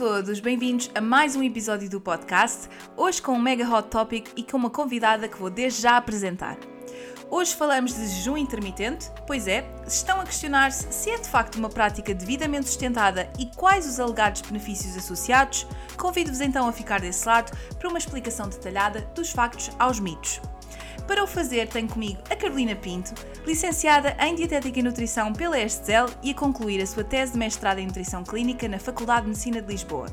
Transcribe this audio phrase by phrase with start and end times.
[0.00, 4.42] Todos, bem-vindos a mais um episódio do podcast, hoje com um mega hot topic e
[4.42, 6.56] com uma convidada que vou desde já apresentar.
[7.30, 11.68] Hoje falamos de jejum intermitente, pois é, estão a questionar-se se é de facto uma
[11.68, 15.66] prática devidamente sustentada e quais os alegados benefícios associados,
[15.98, 20.40] convido-vos então a ficar desse lado para uma explicação detalhada dos factos aos mitos.
[21.10, 23.12] Para o fazer, tenho comigo a Carolina Pinto,
[23.44, 27.80] licenciada em Dietética e Nutrição pela Estzel e a concluir a sua tese de mestrado
[27.80, 30.06] em Nutrição Clínica na Faculdade de Medicina de Lisboa.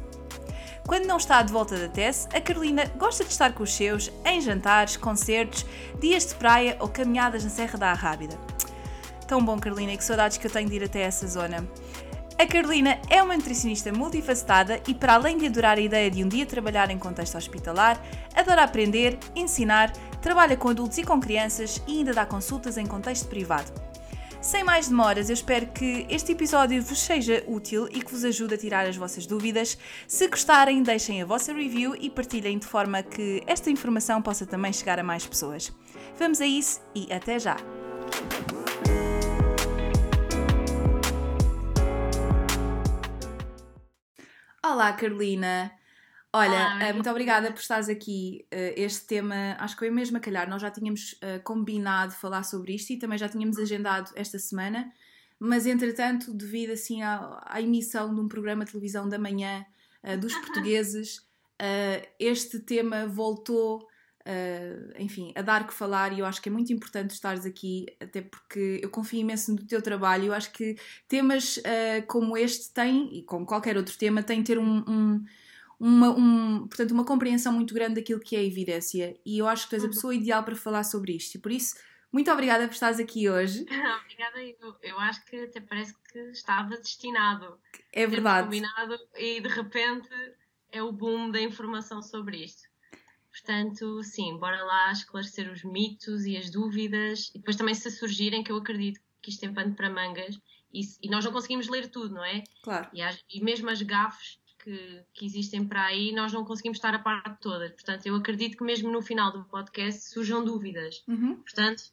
[0.88, 4.12] Quando não está de volta da tese, a Carolina gosta de estar com os seus
[4.26, 5.67] em jantares, concertos,
[6.00, 8.36] dias de praia ou caminhadas na Serra da Arrábida.
[9.28, 11.64] Tão bom, Carolina, e que saudades que eu tenho de ir até essa zona.
[12.39, 16.28] A Carolina é uma nutricionista multifacetada e, para além de adorar a ideia de um
[16.28, 18.00] dia trabalhar em contexto hospitalar,
[18.36, 19.92] adora aprender, ensinar,
[20.28, 23.72] trabalha com adultos e com crianças e ainda dá consultas em contexto privado.
[24.42, 28.55] Sem mais demoras, eu espero que este episódio vos seja útil e que vos ajude
[28.55, 29.78] a tirar as vossas dúvidas.
[30.05, 34.73] Se gostarem, deixem a vossa review e partilhem de forma que esta informação possa também
[34.73, 35.72] chegar a mais pessoas.
[36.20, 37.55] Vamos a isso e até já!
[44.61, 45.77] Olá, Carolina.
[46.33, 48.45] Olha, Olá, eh, muito obrigada por estares aqui.
[48.52, 50.47] Eh, Este tema, acho que foi mesmo a calhar.
[50.50, 54.92] Nós já tínhamos eh, combinado falar sobre isto e também já tínhamos agendado esta semana,
[55.39, 59.65] mas entretanto, devido assim à, à emissão de um programa de televisão da manhã
[60.21, 61.26] dos portugueses,
[62.20, 63.88] este tema voltou,
[64.98, 68.21] enfim, a dar que falar e eu acho que é muito importante estares aqui, até
[68.21, 70.26] porque eu confio imenso no teu trabalho.
[70.27, 70.77] Eu acho que
[71.08, 71.59] temas
[72.08, 75.26] como este têm, e como qualquer outro tema, têm de ter um- um,
[75.80, 79.15] uma, um, portanto, uma compreensão muito grande daquilo que é a evidência.
[79.26, 79.92] E eu acho que tu és a Uhum.
[79.93, 81.36] pessoa ideal para falar sobre isto.
[81.36, 81.76] E por isso,
[82.11, 83.65] muito obrigada por estares aqui hoje.
[84.04, 87.60] Obrigada, eu, eu acho que até parece que estava destinado.
[87.93, 88.45] É verdade.
[88.45, 90.10] combinado e de repente
[90.71, 92.67] é o boom da informação sobre isto.
[93.32, 98.44] Portanto, sim, bora lá esclarecer os mitos e as dúvidas e depois também se surgirem,
[98.44, 100.39] que eu acredito que isto tem pano para mangas
[100.73, 102.44] e, e nós não conseguimos ler tudo, não é?
[102.64, 102.89] Claro.
[102.94, 106.94] E, as- e mesmo as gafes que, que existem para aí, nós não conseguimos estar
[106.94, 107.72] a par de todas.
[107.72, 111.04] Portanto, eu acredito que mesmo no final do podcast surjam dúvidas.
[111.08, 111.36] Uhum.
[111.38, 111.84] Portanto,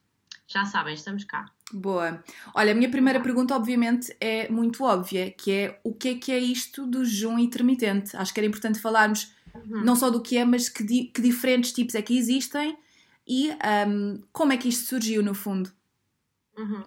[0.47, 1.51] já sabem, estamos cá.
[1.73, 2.23] Boa.
[2.55, 6.31] Olha, a minha primeira pergunta, obviamente, é muito óbvia, que é o que é que
[6.33, 8.17] é isto do jejum intermitente?
[8.17, 9.85] Acho que era importante falarmos Uhum.
[9.85, 12.77] não só do que é, mas que, di- que diferentes tipos é que existem
[13.25, 15.71] e ahm, como é que isto surgiu, no fundo.
[16.59, 16.83] Uhum.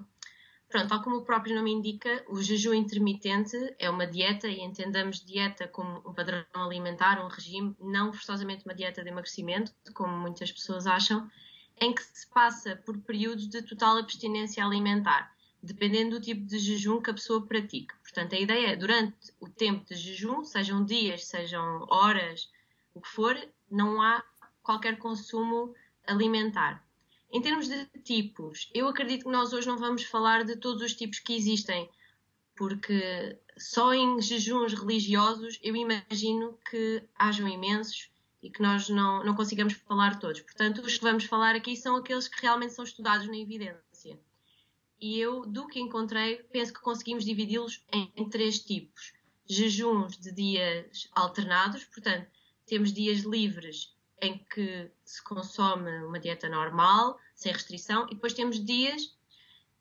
[0.69, 5.23] Pronto, tal como o próprio nome indica, o jejum intermitente é uma dieta e entendamos
[5.23, 10.51] dieta como um padrão alimentar, um regime, não forçosamente uma dieta de emagrecimento, como muitas
[10.51, 11.29] pessoas acham,
[11.79, 15.33] em que se passa por períodos de total abstinência alimentar,
[15.63, 17.95] dependendo do tipo de jejum que a pessoa pratica.
[18.03, 22.51] Portanto, a ideia é, durante o tempo de jejum, sejam dias, sejam horas,
[22.93, 23.37] o que for,
[23.71, 24.21] não há
[24.61, 25.73] qualquer consumo
[26.05, 26.85] alimentar.
[27.31, 30.93] Em termos de tipos, eu acredito que nós hoje não vamos falar de todos os
[30.93, 31.89] tipos que existem,
[32.55, 38.09] porque só em jejuns religiosos eu imagino que hajam imensos
[38.41, 40.41] e que nós não, não consigamos falar todos.
[40.41, 44.17] Portanto, os que vamos falar aqui são aqueles que realmente são estudados na evidência.
[44.99, 49.13] E eu, do que encontrei, penso que conseguimos dividi-los em, em três tipos:
[49.45, 52.27] jejuns de dias alternados, portanto,
[52.65, 58.63] temos dias livres em que se consome uma dieta normal, sem restrição, e depois temos
[58.63, 59.15] dias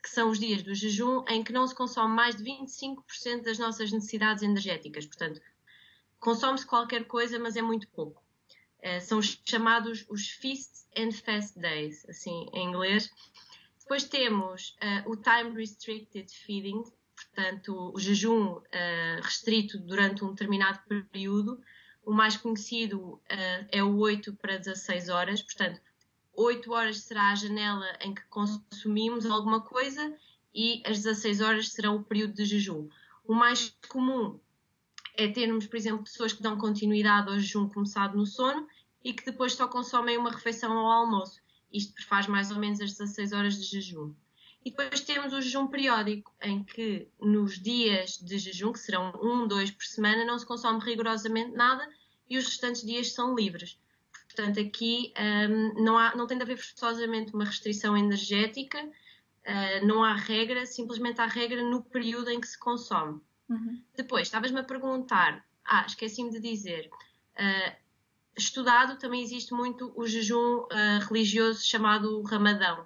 [0.03, 3.59] que são os dias do jejum em que não se consome mais de 25% das
[3.59, 5.05] nossas necessidades energéticas.
[5.05, 5.41] Portanto,
[6.21, 8.23] consome-se qualquer coisa, mas é muito pouco.
[8.81, 13.11] Eh, são os chamados os Feast and Fast Days, assim em inglês.
[13.81, 16.85] Depois temos eh, o Time Restricted Feeding,
[17.17, 20.79] portanto, o jejum eh, restrito durante um determinado
[21.11, 21.61] período.
[22.07, 25.81] O mais conhecido eh, é o 8 para 16 horas, portanto,
[26.37, 30.17] 8 horas será a janela em que consumimos alguma coisa
[30.55, 32.89] e as 16 horas serão o período de jejum.
[33.25, 34.39] O mais comum
[35.17, 38.69] é termos, por exemplo, pessoas que dão continuidade ao jejum começado no sono
[39.03, 41.41] e que depois só consomem uma refeição ao almoço.
[41.73, 44.15] Isto faz mais ou menos as 16 horas de jejum.
[44.67, 49.47] E depois temos o jejum periódico, em que nos dias de jejum, que serão um,
[49.47, 51.89] dois por semana, não se consome rigorosamente nada
[52.29, 53.79] e os restantes dias são livres.
[54.25, 55.15] Portanto, aqui
[55.49, 60.67] um, não, há, não tem de haver forçosamente uma restrição energética, uh, não há regra,
[60.67, 63.21] simplesmente há regra no período em que se consome.
[63.49, 63.81] Uhum.
[63.97, 66.91] Depois, estavas-me a perguntar, ah, esqueci-me de dizer,
[67.39, 67.77] uh,
[68.37, 70.69] estudado também existe muito o jejum uh,
[71.09, 72.85] religioso chamado Ramadão.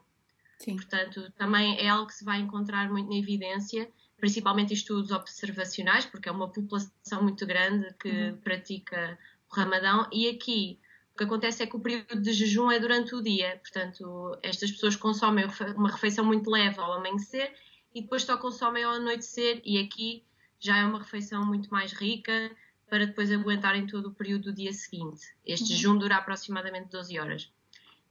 [0.61, 0.77] Sim.
[0.77, 6.05] Portanto, também é algo que se vai encontrar muito na evidência, principalmente em estudos observacionais,
[6.05, 8.37] porque é uma população muito grande que uhum.
[8.37, 9.19] pratica
[9.51, 10.07] o Ramadão.
[10.13, 10.79] E aqui
[11.15, 14.71] o que acontece é que o período de jejum é durante o dia, portanto, estas
[14.71, 15.47] pessoas consomem
[15.77, 17.53] uma refeição muito leve ao amanhecer
[17.95, 20.23] e depois só consomem ao anoitecer, e aqui
[20.61, 22.51] já é uma refeição muito mais rica
[22.89, 25.23] para depois aguentarem todo o período do dia seguinte.
[25.45, 25.77] Este uhum.
[25.77, 27.51] jejum dura aproximadamente 12 horas.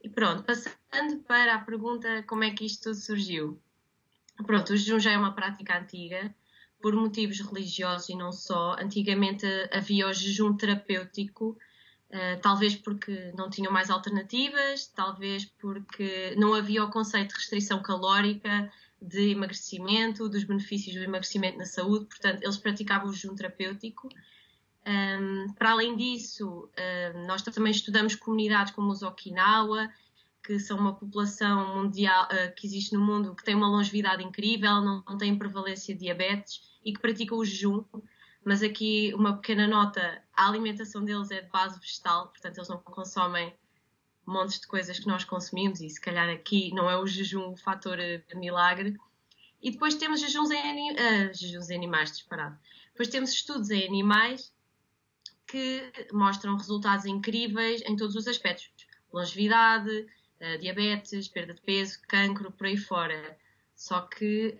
[0.02, 3.60] E pronto, passando para a pergunta como é que isto tudo surgiu.
[4.46, 6.34] Pronto, o jejum já é uma prática antiga,
[6.80, 8.76] por motivos religiosos e não só.
[8.78, 11.58] Antigamente havia o jejum terapêutico,
[12.10, 17.82] uh, talvez porque não tinham mais alternativas, talvez porque não havia o conceito de restrição
[17.82, 24.08] calórica, de emagrecimento, dos benefícios do emagrecimento na saúde, portanto, eles praticavam o jejum terapêutico.
[24.86, 26.70] Um, para além disso,
[27.14, 29.90] um, nós também estudamos comunidades como os Okinawa,
[30.42, 34.80] que são uma população mundial uh, que existe no mundo que tem uma longevidade incrível,
[34.80, 37.84] não, não tem prevalência de diabetes e que praticam o jejum.
[38.42, 42.78] Mas aqui uma pequena nota: a alimentação deles é de base vegetal, portanto, eles não
[42.78, 43.54] consomem
[44.26, 47.56] montes de coisas que nós consumimos e se calhar aqui não é o jejum o
[47.56, 48.96] fator uh, milagre.
[49.62, 52.58] E depois temos jejuns em, uh, jejuns em animais, disparado.
[52.92, 54.50] Depois temos estudos em animais
[55.50, 58.70] que mostram resultados incríveis em todos os aspectos:
[59.12, 60.06] longevidade,
[60.40, 63.36] uh, diabetes, perda de peso, cancro, por aí fora.
[63.74, 64.54] Só que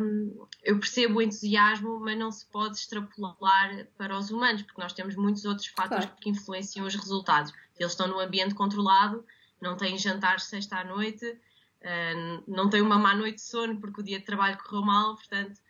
[0.00, 4.92] um, eu percebo o entusiasmo, mas não se pode extrapolar para os humanos, porque nós
[4.92, 6.20] temos muitos outros fatores claro.
[6.20, 7.52] que influenciam os resultados.
[7.78, 9.24] Eles estão num ambiente controlado,
[9.60, 14.00] não têm jantar sexta à noite, uh, não têm uma má noite de sono porque
[14.00, 15.60] o dia de trabalho correu mal, portanto,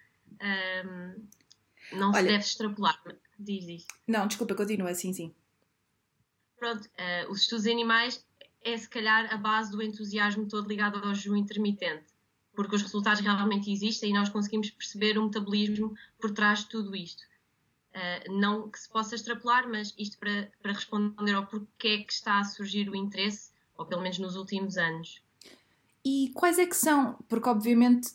[0.86, 1.28] um,
[1.92, 3.02] não Olha, se deve extrapolar.
[3.38, 3.86] Diz, diz.
[4.06, 5.34] Não, desculpa, continua assim, sim.
[6.58, 8.24] Pronto, uh, os estudos animais
[8.62, 12.06] é se calhar a base do entusiasmo todo ligado ao jejum intermitente,
[12.54, 16.96] porque os resultados realmente existem e nós conseguimos perceber o metabolismo por trás de tudo
[16.96, 17.22] isto.
[17.94, 22.40] Uh, não que se possa extrapolar, mas isto para, para responder ao porquê que está
[22.40, 25.22] a surgir o interesse, ou pelo menos nos últimos anos.
[26.04, 27.18] E quais é que são?
[27.28, 28.12] Porque obviamente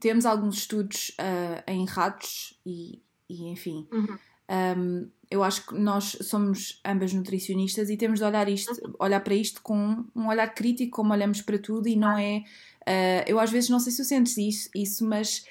[0.00, 3.86] temos alguns estudos uh, em ratos e, e enfim.
[3.92, 4.18] Uhum.
[4.48, 8.94] Um, eu acho que nós somos ambas nutricionistas e temos de olhar isto, uhum.
[8.98, 12.44] olhar para isto com um olhar crítico, como olhamos para tudo, e não é.
[12.82, 15.44] Uh, eu às vezes não sei se sentes isso, isso mas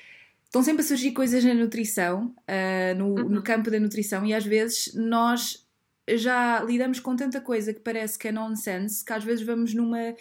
[0.45, 3.29] estão sempre a surgir coisas na nutrição, uh, no, uhum.
[3.29, 5.65] no campo da nutrição, e às vezes nós
[6.07, 10.15] já lidamos com tanta coisa que parece que é nonsense, que às vezes vamos numa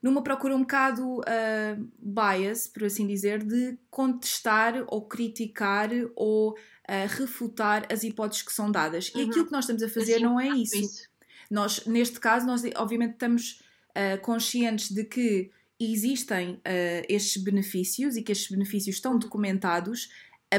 [0.00, 6.56] numa procura um bocado uh, bias, por assim dizer, de contestar ou criticar ou
[6.88, 9.12] uh, refutar as hipóteses que são dadas.
[9.14, 9.20] Uhum.
[9.20, 10.76] E aquilo que nós estamos a fazer assim, não é isso.
[10.76, 11.08] isso.
[11.50, 15.50] Nós, neste caso, nós obviamente estamos uh, conscientes de que
[15.80, 16.60] existem
[17.08, 19.18] estes benefícios e que estes benefícios estão uhum.
[19.20, 20.10] documentados.
[20.50, 20.58] A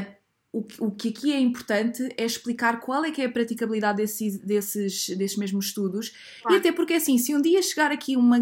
[0.52, 4.40] o, o que aqui é importante é explicar qual é que é a praticabilidade desses,
[4.40, 6.12] desses, desses mesmos estudos
[6.42, 6.56] claro.
[6.56, 8.40] e até porque assim, se um dia chegar aqui uma,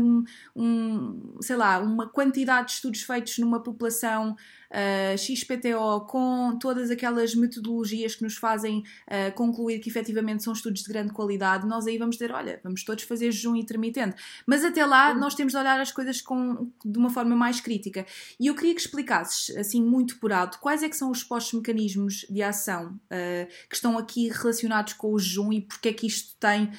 [0.55, 4.37] um, sei lá, uma quantidade de estudos feitos numa população
[4.71, 10.53] uh, ah, XPTO com todas aquelas metodologias que nos fazem uh, concluir que efetivamente são
[10.53, 14.15] estudos de grande qualidade, nós aí vamos dizer, olha, vamos todos fazer jejum intermitente.
[14.45, 18.05] Mas até lá nós temos de olhar as coisas com, de uma forma mais crítica.
[18.39, 21.53] E eu queria que explicasses, assim, muito por alto, quais é que são os postos
[21.53, 26.07] mecanismos de ação uh, que estão aqui relacionados com o jejum e porque é que
[26.07, 26.71] isto tem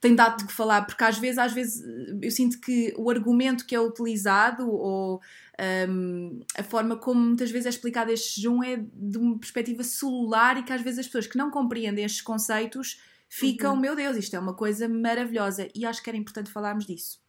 [0.00, 1.84] tem dado de que falar, porque às vezes, às vezes
[2.22, 5.20] eu sinto que o argumento que é utilizado ou
[5.88, 10.56] um, a forma como muitas vezes é explicado este jejum é de uma perspectiva celular
[10.56, 13.80] e que às vezes as pessoas que não compreendem estes conceitos ficam, uhum.
[13.80, 17.20] meu Deus, isto é uma coisa maravilhosa e acho que era importante falarmos disso.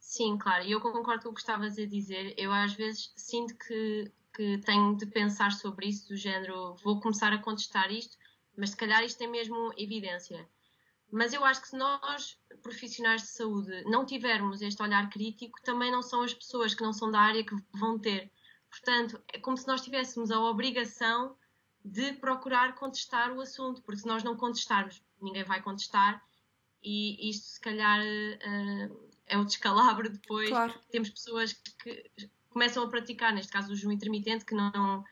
[0.00, 2.34] Sim, claro, e eu concordo com o que estavas a dizer.
[2.36, 7.32] Eu às vezes sinto que, que tenho de pensar sobre isso, do género, vou começar
[7.32, 8.18] a contestar isto,
[8.56, 10.46] mas se calhar isto é mesmo evidência.
[11.12, 15.92] Mas eu acho que se nós, profissionais de saúde, não tivermos este olhar crítico, também
[15.92, 18.32] não são as pessoas que não são da área que vão ter.
[18.70, 21.36] Portanto, é como se nós tivéssemos a obrigação
[21.84, 26.24] de procurar contestar o assunto, porque se nós não contestarmos, ninguém vai contestar,
[26.82, 30.48] e isto se calhar uh, é o descalabro depois.
[30.48, 30.74] Claro.
[30.90, 32.10] Temos pessoas que
[32.48, 35.04] começam a praticar, neste caso o jejum intermitente, que não,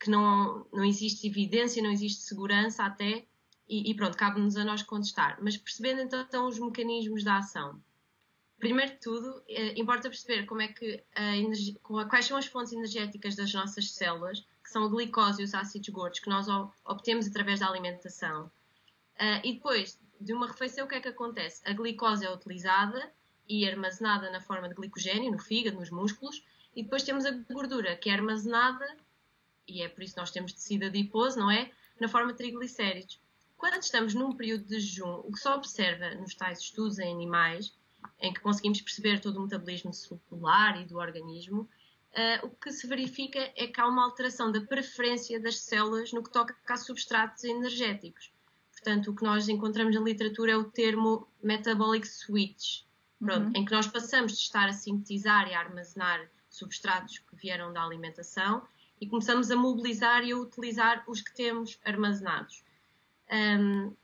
[0.00, 3.26] que não, não existe evidência, não existe segurança até,
[3.72, 5.38] e, e pronto, cabe-nos a nós contestar.
[5.40, 7.80] Mas percebendo então, os mecanismos da ação.
[8.58, 13.34] Primeiro de tudo, eh, importa perceber como é que energia, quais são as fontes energéticas
[13.34, 16.46] das nossas células, que são a glicose e os ácidos gordos, que nós
[16.84, 18.44] obtemos através da alimentação.
[19.16, 21.62] Uh, e depois de uma refeição, o que é que acontece?
[21.64, 23.10] A glicose é utilizada
[23.48, 26.44] e armazenada na forma de glicogênio, no fígado, nos músculos,
[26.76, 28.86] e depois temos a gordura, que é armazenada,
[29.66, 31.70] e é por isso que nós temos tecido adiposo, não é?
[31.98, 33.18] Na forma de triglicéridos.
[33.62, 37.72] Quando estamos num período de jejum, o que se observa nos tais estudos em animais
[38.18, 42.88] em que conseguimos perceber todo o metabolismo celular e do organismo, uh, o que se
[42.88, 47.44] verifica é que há uma alteração da preferência das células no que toca a substratos
[47.44, 48.32] energéticos.
[48.72, 52.82] Portanto, o que nós encontramos na literatura é o termo metabolic switch,
[53.20, 53.52] pronto, uhum.
[53.54, 57.84] em que nós passamos de estar a sintetizar e a armazenar substratos que vieram da
[57.84, 58.66] alimentação
[59.00, 62.64] e começamos a mobilizar e a utilizar os que temos armazenados.
[63.32, 63.96] Um,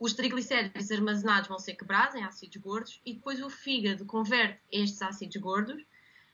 [0.00, 5.00] os triglicéridos armazenados vão ser quebrados em ácidos gordos e depois o fígado converte estes
[5.00, 5.80] ácidos gordos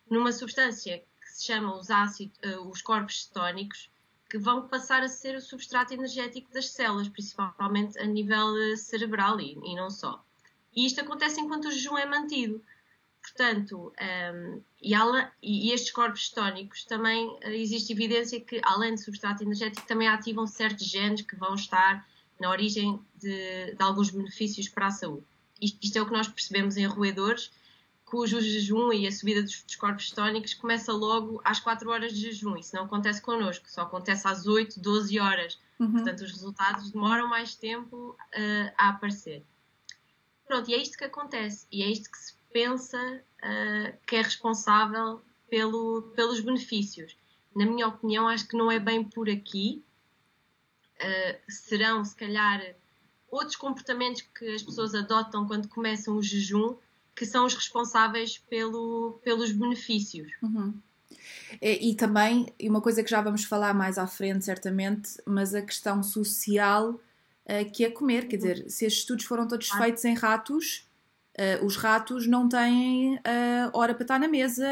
[0.08, 3.90] numa substância que se chama os, ácidos, uh, os corpos cetónicos,
[4.30, 9.40] que vão passar a ser o substrato energético das células, principalmente a nível eh, cerebral
[9.40, 10.22] e, e não só.
[10.74, 12.62] E isto acontece enquanto o jejum é mantido.
[13.34, 14.60] Portanto, um, ehm,
[15.42, 20.08] e, e, estes corpos cetónicos também uh, existe evidência que, além de substrato energético, também
[20.08, 22.06] ativam certos genes que vão estar
[22.40, 25.24] na origem de, de alguns benefícios para a saúde.
[25.60, 27.50] Isto, isto, é o que nós percebemos em roedores,
[28.04, 32.20] cujo jejum e a subida dos, dos corpos tónicos começa logo às 4 horas de
[32.20, 32.56] jejum.
[32.56, 35.58] Isso não acontece connosco, só acontece às 8, 12 horas.
[35.78, 35.92] Uhum.
[35.92, 39.44] Portanto, os resultados demoram mais tempo uh, a aparecer.
[40.46, 41.66] Pronto, e é isto que acontece.
[41.70, 47.16] E é isto que se pensa uh, que é responsável pelo, pelos benefícios.
[47.54, 49.82] Na minha opinião, acho que não é bem por aqui
[50.98, 52.62] uh, serão, se calhar,
[53.30, 56.76] outros comportamentos que as pessoas adotam quando começam o jejum
[57.14, 60.30] que são os responsáveis pelo, pelos benefícios.
[60.40, 60.72] Uhum.
[61.60, 65.52] E, e, também, e uma coisa que já vamos falar mais à frente, certamente, mas
[65.52, 68.28] a questão social uh, que é comer.
[68.28, 70.87] Quer dizer, se estes estudos foram todos feitos em ratos,
[71.38, 74.66] uh, os ratos não têm uh, hora para estar na mesa,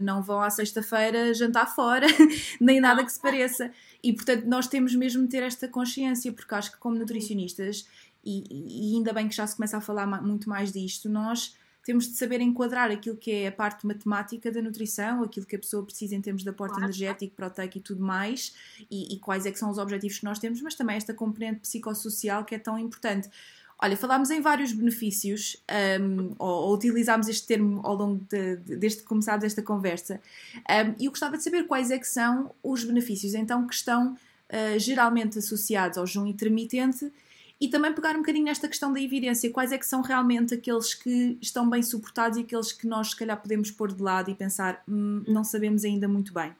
[0.00, 2.06] não vão à sexta-feira jantar fora,
[2.60, 3.70] nem nada que se pareça.
[4.02, 7.86] E portanto, nós temos mesmo de ter esta consciência, porque acho que, como nutricionistas,
[8.24, 11.56] e, e ainda bem que já se começa a falar muito mais disto, nós
[11.88, 15.58] temos de saber enquadrar aquilo que é a parte matemática da nutrição, aquilo que a
[15.58, 16.84] pessoa precisa em termos de aporte claro.
[16.84, 18.54] energético, proteico e tudo mais,
[18.90, 21.60] e, e, quais é que são os objetivos que nós temos, mas também esta componente
[21.60, 23.30] psicossocial que é tão importante.
[23.80, 25.56] Olha, falámos em vários benefícios,
[26.00, 30.20] um, ou, ou, utilizámos este termo ao longo de, de, desde que começámos esta conversa,
[30.68, 34.14] um, e eu gostava de saber quais é que são os benefícios, então, que estão
[34.14, 37.12] uh, geralmente associados ao jejum intermitente
[37.60, 40.94] e também pegar um bocadinho nesta questão da evidência, quais é que são realmente aqueles
[40.94, 44.34] que estão bem suportados e aqueles que nós, se calhar, podemos pôr de lado e
[44.34, 46.52] pensar, hum, não sabemos ainda muito bem.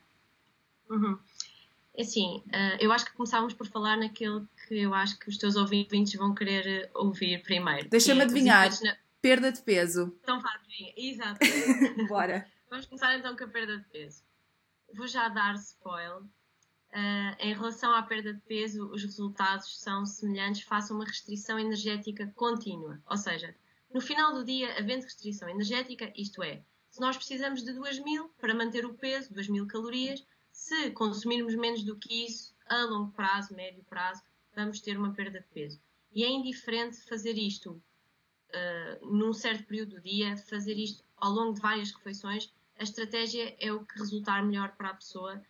[0.88, 1.18] Uhum.
[1.98, 5.36] É assim, uh, eu acho que começávamos por falar naquele que eu acho que os
[5.36, 7.88] teus ouvintes vão querer eh, ouvir primeiro.
[7.88, 8.70] Deixa-me é adivinhar.
[8.84, 8.96] Na...
[9.20, 10.16] Perda de peso.
[10.22, 10.62] Então faz,
[10.96, 11.40] exato.
[12.06, 12.46] Bora.
[12.70, 14.22] Vamos começar então com a perda de peso.
[14.94, 16.22] Vou já dar spoiler.
[16.22, 21.58] Uh, em relação à perda de peso, os resultados são semelhantes face a uma restrição
[21.58, 23.02] energética contínua.
[23.10, 23.52] Ou seja,
[23.92, 28.54] no final do dia, havendo restrição energética, isto é, se nós precisamos de 2.000 para
[28.54, 30.24] manter o peso, 2.000 calorias,
[30.58, 34.22] se consumirmos menos do que isso, a longo prazo, médio prazo,
[34.56, 35.80] vamos ter uma perda de peso.
[36.12, 37.70] E é indiferente fazer isto
[38.50, 43.56] uh, num certo período do dia, fazer isto ao longo de várias refeições, a estratégia
[43.60, 45.40] é o que resultar melhor para a pessoa,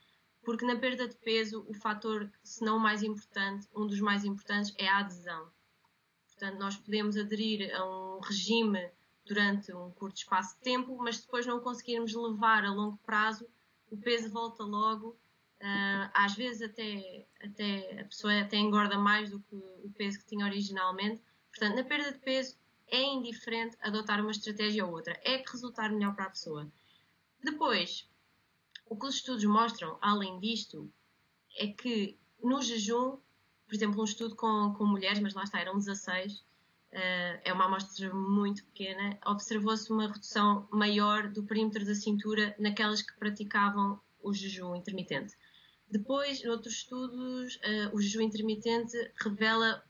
[0.42, 4.26] porque na perda de peso o fator, se não o mais importante, um dos mais
[4.26, 5.50] importantes é a adesão.
[6.26, 8.90] Portanto, nós podemos aderir a um regime
[9.24, 13.48] durante um curto espaço de tempo, mas depois não conseguirmos levar a longo prazo,
[13.90, 15.18] o peso volta logo
[15.60, 20.26] Uh, às vezes até, até a pessoa até engorda mais do que o peso que
[20.26, 21.20] tinha originalmente.
[21.50, 25.90] Portanto, na perda de peso é indiferente adotar uma estratégia ou outra, é que resultar
[25.90, 26.70] melhor para a pessoa.
[27.42, 28.08] Depois,
[28.86, 30.88] o que os estudos mostram, além disto,
[31.56, 33.18] é que no jejum,
[33.66, 36.44] por exemplo, um estudo com, com mulheres, mas lá está, eram 16, uh, ah,
[36.90, 43.16] é uma amostra muito pequena, observou-se uma redução maior do perímetro da cintura naquelas que
[43.18, 45.36] praticavam o jejum intermitente.
[45.90, 49.82] Depois, noutros estudos, uh, o jejum intermitente revela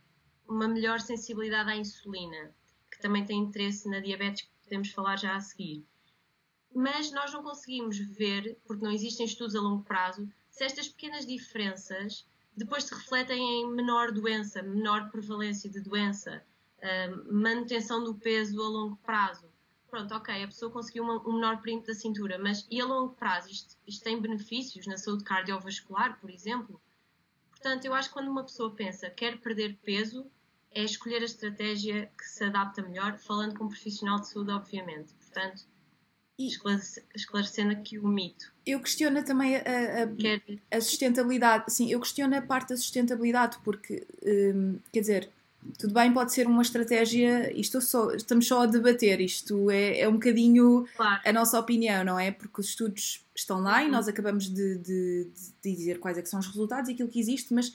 [0.48, 2.54] uma melhor sensibilidade à insulina,
[2.90, 5.84] que também têm interesse na diabetes, que podemos falar já a seguir.
[6.74, 11.26] Mas nós não conseguimos ver, porque não existem estudos a longo prazo, se estas pequenas
[11.26, 12.26] diferenças
[12.56, 16.44] depois se refletem em menor doença, menor prevalência de doença,
[17.30, 19.48] manutenção do peso a longo prazo.
[19.90, 23.14] Pronto, ok, a pessoa conseguiu uma, um menor perímetro da cintura, mas e a longo
[23.14, 23.50] prazo?
[23.50, 26.80] Isto, isto tem benefícios na saúde cardiovascular, por exemplo?
[27.50, 30.30] Portanto, eu acho que quando uma pessoa pensa quer perder peso,
[30.70, 35.14] é escolher a estratégia que se adapta melhor, falando com um profissional de saúde, obviamente.
[35.14, 35.64] Portanto,
[36.38, 36.48] e,
[37.16, 38.52] esclarecendo aqui o mito.
[38.64, 41.72] Eu questiono também a, a, a, sustentabilidade.
[41.72, 45.30] Sim, eu questiono a parte da sustentabilidade, porque, hum, quer dizer,
[45.78, 47.52] tudo bem, pode ser uma estratégia.
[47.58, 51.20] Isto só, estamos só a debater, isto é, é um bocadinho claro.
[51.24, 52.30] a nossa opinião, não é?
[52.30, 55.30] Porque os estudos estão lá e nós acabamos de, de,
[55.62, 57.72] de dizer quais é são os resultados e aquilo que existe, mas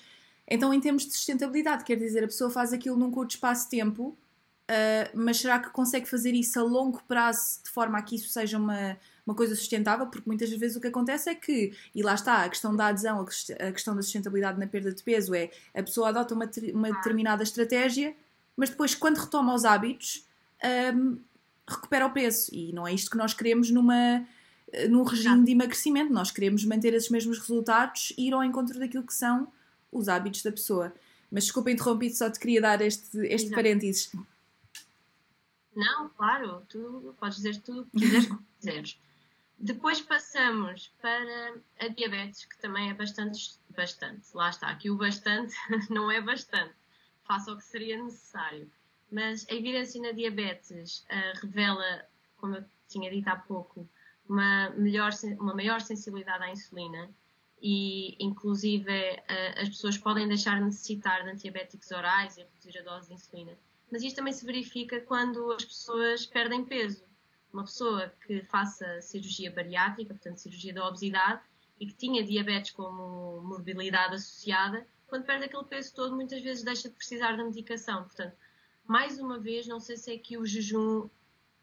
[0.47, 3.71] então, em termos de sustentabilidade, quer dizer, a pessoa faz aquilo num curto espaço de
[3.71, 4.17] tempo
[4.63, 8.29] Uh, mas será que consegue fazer isso a longo prazo de forma a que isso
[8.29, 10.07] seja uma, uma coisa sustentável?
[10.07, 13.19] Porque muitas vezes o que acontece é que, e lá está, a questão da adesão,
[13.21, 17.43] a questão da sustentabilidade na perda de peso é a pessoa adota uma, uma determinada
[17.43, 18.15] estratégia,
[18.55, 20.25] mas depois, quando retoma os hábitos,
[20.95, 21.17] um,
[21.67, 22.49] recupera o peso.
[22.53, 24.25] E não é isto que nós queremos numa,
[24.89, 26.13] num regime de emagrecimento.
[26.13, 29.47] Nós queremos manter esses mesmos resultados e ir ao encontro daquilo que são
[29.91, 30.93] os hábitos da pessoa.
[31.31, 34.11] Mas desculpa interrompido, só te queria dar este, este parênteses.
[35.75, 38.99] Não, claro, tu podes dizer tudo o que quiseres, quiseres.
[39.57, 44.25] Depois passamos para a diabetes, que também é bastante, bastante.
[44.33, 45.55] Lá está, aqui o bastante
[45.89, 46.73] não é bastante.
[47.23, 48.69] Faça o que seria necessário.
[49.11, 52.05] Mas a evidência na diabetes uh, revela,
[52.37, 53.87] como eu tinha dito há pouco,
[54.27, 57.09] uma, melhor, uma maior sensibilidade à insulina
[57.61, 62.81] e, inclusive, uh, as pessoas podem deixar de necessitar de antibióticos orais e reduzir a
[62.81, 63.57] dose de insulina
[63.93, 67.05] mas isto também se verifica quando as pessoas perdem peso.
[67.53, 71.43] Uma pessoa que faça cirurgia bariátrica, portanto, cirurgia da obesidade,
[71.79, 76.89] e que tinha diabetes como morbilidade associada, quando perde aquele peso todo, muitas vezes deixa
[76.89, 78.01] de precisar da medicação.
[78.05, 78.35] Portanto,
[78.87, 81.07] mais uma vez, não sei se é aqui o jejum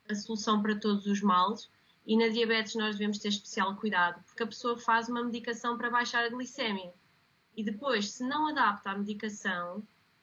[0.08, 1.68] a solução para todos os males,
[2.06, 5.90] e na diabetes nós devemos ter especial cuidado, porque a pessoa faz uma medicação para
[5.90, 6.94] baixar a glicémia.
[7.56, 9.82] E depois, se não adapta a medicação,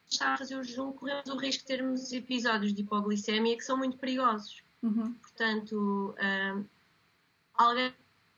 [0.10, 3.78] está a fazer o jejum, corremos o risco de termos episódios de hipoglicemia que são
[3.78, 4.64] muito perigosos.
[4.82, 5.14] Uhum.
[5.14, 6.66] Portanto, uh,
[7.54, 7.94] alguém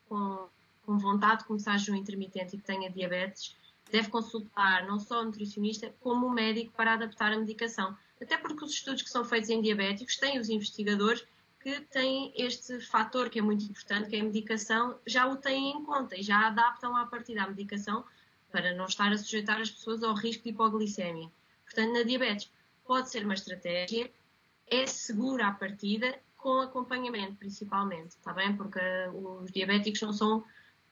[0.08, 0.48] com,
[0.86, 3.56] com, vontade de começar jejum intermitente e que tenha diabetes
[3.92, 7.96] deve consultar não só o nutricionista, como o médico para adaptar a medicação.
[8.22, 11.26] Até porque os estudos que são feitos em diabéticos têm os investigadores
[11.60, 15.72] que têm este fator que é muito importante, que é a medicação, já o têm
[15.72, 18.04] em conta e já adaptam à partir da medicação
[18.52, 21.30] para não estar a sujeitar as pessoas ao risco de hipoglicemia.
[21.70, 22.50] Portanto, na diabetes
[22.86, 24.10] pode ser uma estratégia,
[24.68, 28.56] é segura à partida, com acompanhamento principalmente, está bem?
[28.56, 28.80] Porque
[29.14, 30.44] os diabéticos não são,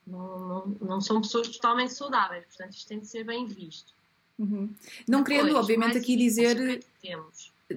[0.05, 3.93] não, não, não são pessoas totalmente saudáveis, portanto isto tem de ser bem visto.
[4.37, 4.69] Uhum.
[5.07, 6.83] Não Depois, querendo, obviamente, aqui dizer.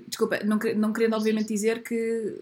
[0.06, 2.38] Desculpa, não, não querendo, obviamente, dizer que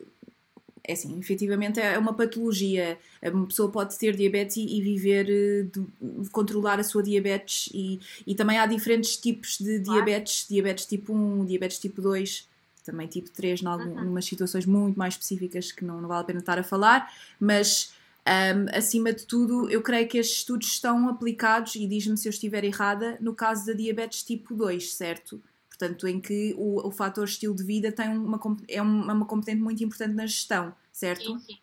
[0.85, 2.99] é assim, efetivamente é uma patologia.
[3.23, 8.35] Uma pessoa pode ter diabetes e, viver, eh, de, controlar a sua diabetes e, e
[8.35, 10.05] também há diferentes tipos de claro.
[10.05, 12.49] diabetes, diabetes tipo 1, diabetes tipo 2,
[12.85, 14.23] também tipo 3, em algumas uhum.
[14.23, 17.93] situações muito mais específicas que não, não vale a pena estar a falar, mas
[18.29, 22.31] um, acima de tudo, eu creio que estes estudos estão aplicados, e diz-me se eu
[22.31, 25.41] estiver errada, no caso da diabetes tipo 2, certo?
[25.79, 29.63] Portanto, em que o, o fator estilo de vida tem uma, é uma, uma competente
[29.63, 31.23] muito importante na gestão, certo?
[31.25, 31.59] Sim, sim.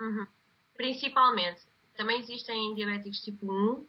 [0.00, 0.26] Uhum.
[0.74, 1.60] Principalmente.
[1.96, 3.86] Também existem diabéticos tipo 1 uh,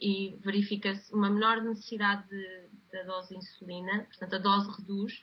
[0.00, 5.22] e verifica-se uma menor necessidade de, da dose de insulina, portanto a dose reduz.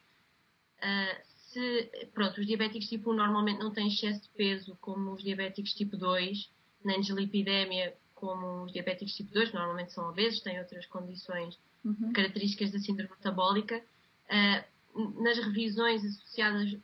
[0.78, 5.24] Uh, se, pronto, os diabéticos tipo 1 normalmente não têm excesso de peso como os
[5.24, 6.52] diabéticos tipo 2,
[6.84, 12.14] nem deslipidemia como os diabéticos tipo 2, normalmente são obesos, têm outras condições uhum.
[12.14, 13.82] características da síndrome metabólica.
[14.30, 16.76] Uh, nas revisões associadas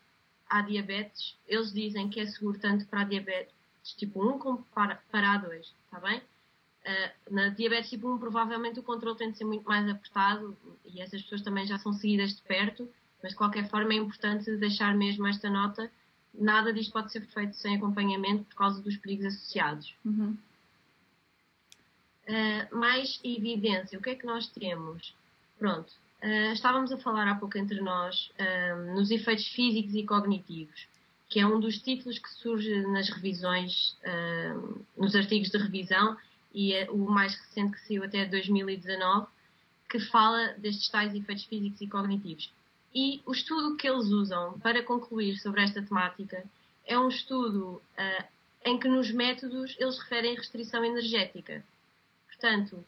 [0.50, 3.54] à diabetes, eles dizem que é seguro tanto para a diabetes
[3.98, 6.20] tipo 1 como para, para a 2, está bem?
[6.20, 11.02] Uh, na diabetes tipo 1, provavelmente o controle tem de ser muito mais apertado e
[11.02, 12.90] essas pessoas também já são seguidas de perto,
[13.22, 15.90] mas de qualquer forma é importante deixar mesmo esta nota.
[16.34, 19.96] Nada disto pode ser feito sem acompanhamento por causa dos perigos associados.
[20.04, 20.36] Uhum.
[22.28, 25.14] Uh, mais evidência, o que é que nós temos?
[25.60, 25.92] Pronto,
[26.24, 30.88] uh, estávamos a falar há pouco entre nós uh, nos efeitos físicos e cognitivos,
[31.30, 33.98] que é um dos títulos que surge nas revisões,
[34.96, 36.16] nos artigos de revisão,
[36.54, 39.26] e é o mais recente que saiu até 2019,
[39.90, 42.54] que fala destes tais efeitos físicos e cognitivos.
[42.94, 46.44] E o estudo que eles usam para concluir sobre esta temática
[46.86, 48.24] é um estudo uh,
[48.64, 51.64] em que nos métodos eles referem restrição energética.
[52.44, 52.84] Portanto,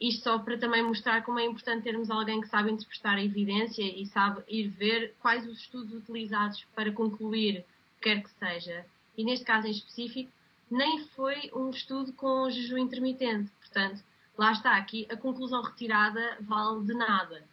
[0.00, 3.84] isto só para também mostrar como é importante termos alguém que sabe interpretar a evidência
[3.84, 7.62] e sabe ir ver quais os estudos utilizados para concluir o
[8.00, 8.84] que quer que seja.
[9.16, 10.28] E neste caso em específico,
[10.68, 13.48] nem foi um estudo com jejum intermitente.
[13.60, 14.02] Portanto,
[14.36, 17.44] lá está, aqui a conclusão retirada vale de nada.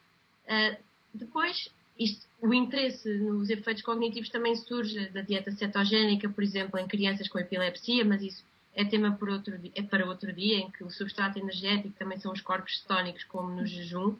[0.48, 6.80] Uh, depois, isto, o interesse nos efeitos cognitivos também surge da dieta cetogénica, por exemplo,
[6.80, 10.72] em crianças com epilepsia, mas isso é tema por outro, é para outro dia, em
[10.72, 14.16] que o substrato energético também são os corpos cetónicos, como no jejum,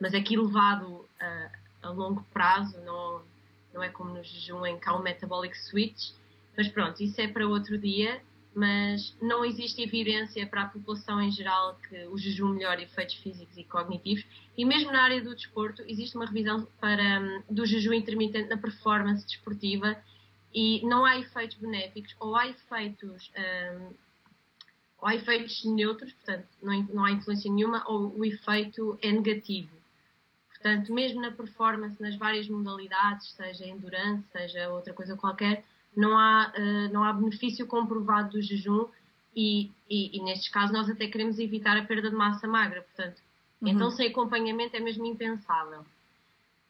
[0.00, 1.50] mas aqui levado a,
[1.82, 3.22] a longo prazo, não,
[3.72, 6.12] não é como no jejum em que há um metabolic switch.
[6.56, 8.20] Mas pronto, isso é para outro dia,
[8.54, 13.56] mas não existe evidência para a população em geral que o jejum melhora efeitos físicos
[13.56, 14.24] e cognitivos.
[14.56, 18.56] E mesmo na área do desporto, existe uma revisão para, hum, do jejum intermitente na
[18.56, 19.96] performance desportiva
[20.54, 23.94] e não há efeitos benéficos ou há efeitos um,
[24.98, 29.70] ou há efeitos neutros, portanto não, não há influência nenhuma, ou o efeito é negativo.
[30.48, 35.64] Portanto, mesmo na performance, nas várias modalidades, seja endurance, seja outra coisa qualquer,
[35.96, 38.86] não há, uh, não há benefício comprovado do jejum
[39.34, 43.20] e, e, e, nestes casos nós até queremos evitar a perda de massa magra, portanto,
[43.60, 43.68] uhum.
[43.68, 45.84] então sem acompanhamento é mesmo impensável.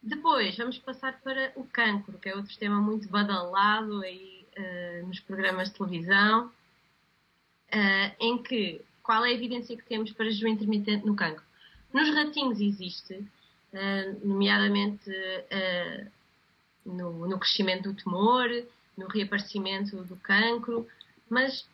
[0.02, 5.20] Depois, vamos passar para o cancro, que é outro tema muito badalado aí uh, nos
[5.20, 11.06] programas de televisão, uh, em que qual é a evidência que temos para jejum intermitente
[11.06, 11.44] no cancro?
[11.92, 15.08] Nos ratinhos existe, uh, nomeadamente
[16.84, 18.48] no, no, crescimento do tumor,
[18.98, 20.84] no reaparecimento do cancro,
[21.30, 21.64] mas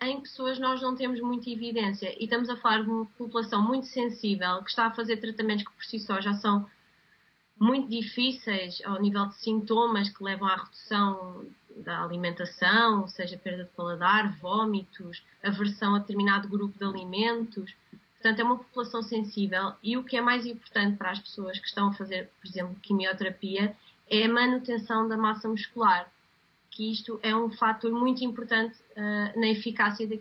[0.00, 3.86] em pessoas nós não temos muita evidência e estamos a falar de uma população muito
[3.86, 6.68] sensível que está a fazer tratamentos que por si só já são
[7.58, 13.70] muito difíceis ao nível de sintomas que levam à redução da alimentação, seja perda de
[13.70, 17.74] paladar, vômitos, aversão a determinado grupo de alimentos.
[18.14, 21.66] Portanto, é uma população sensível e o que é mais importante para as pessoas que
[21.66, 23.76] estão a fazer, por exemplo, quimioterapia,
[24.08, 26.10] é a manutenção da massa muscular,
[26.70, 30.16] que isto é um fator muito importante uh, na eficácia da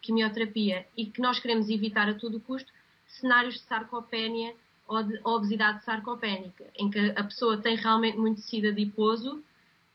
[0.00, 2.70] quimioterapia e que nós queremos evitar a todo custo
[3.06, 4.54] cenários de de
[5.24, 9.42] obesidade sarcopénica, em que a pessoa tem realmente muito tecido adiposo,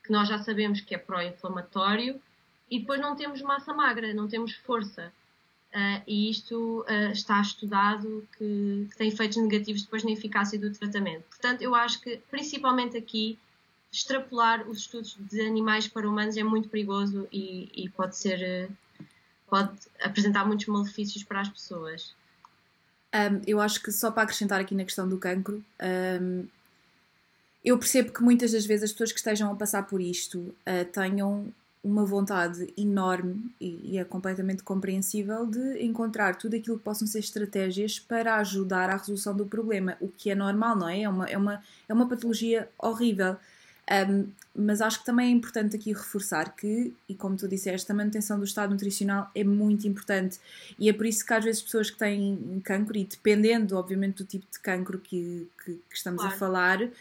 [0.04, 2.20] que nós já sabemos que é pró-inflamatório,
[2.70, 5.12] e depois não temos massa magra, não temos força.
[5.70, 10.72] Uh, e isto uh, está estudado que, que, tem efeitos negativos depois na eficácia do
[10.72, 11.24] tratamento.
[11.30, 13.38] Portanto, eu acho que, principalmente aqui,
[13.92, 18.70] extrapolar os estudos de animais para humanos é muito perigoso e, e pode ser.
[18.70, 19.06] Uh,
[19.48, 22.14] pode apresentar muitos malefícios para as pessoas.
[23.18, 25.64] Um, eu acho que só para acrescentar aqui na questão do cancro,
[26.22, 26.46] um,
[27.66, 30.86] eu percebo que muitas das vezes as pessoas que estejam a passar por isto uh,
[30.92, 31.52] tenham
[31.84, 37.20] uma vontade enorme e, e, é completamente compreensível de encontrar tudo aquilo que possam ser
[37.20, 41.04] estratégias para ajudar à resolução do problema, o que é normal, não é?
[41.04, 43.38] É uma, é uma, é uma patologia horrível.
[43.90, 47.96] Um, mas acho que também é importante aqui reforçar que, e como tu disseste, a
[47.96, 50.40] manutenção do estado nutricional é muito importante
[50.78, 54.26] e é por isso que às vezes pessoas que têm cancro, e dependendo obviamente do
[54.26, 56.36] tipo de cancro que, que, que estamos claro.
[56.36, 56.92] a falar, uh,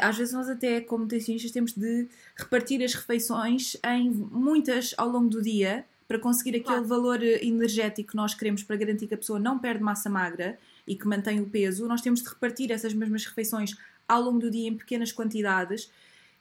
[0.00, 5.28] às vezes nós até como nutricionistas temos de repartir as refeições em muitas ao longo
[5.28, 6.86] do dia para conseguir aquele claro.
[6.86, 10.96] valor energético que nós queremos para garantir que a pessoa não perde massa magra e
[10.96, 13.76] que mantém o peso, nós temos de repartir essas mesmas refeições
[14.08, 15.90] ao longo do dia em pequenas quantidades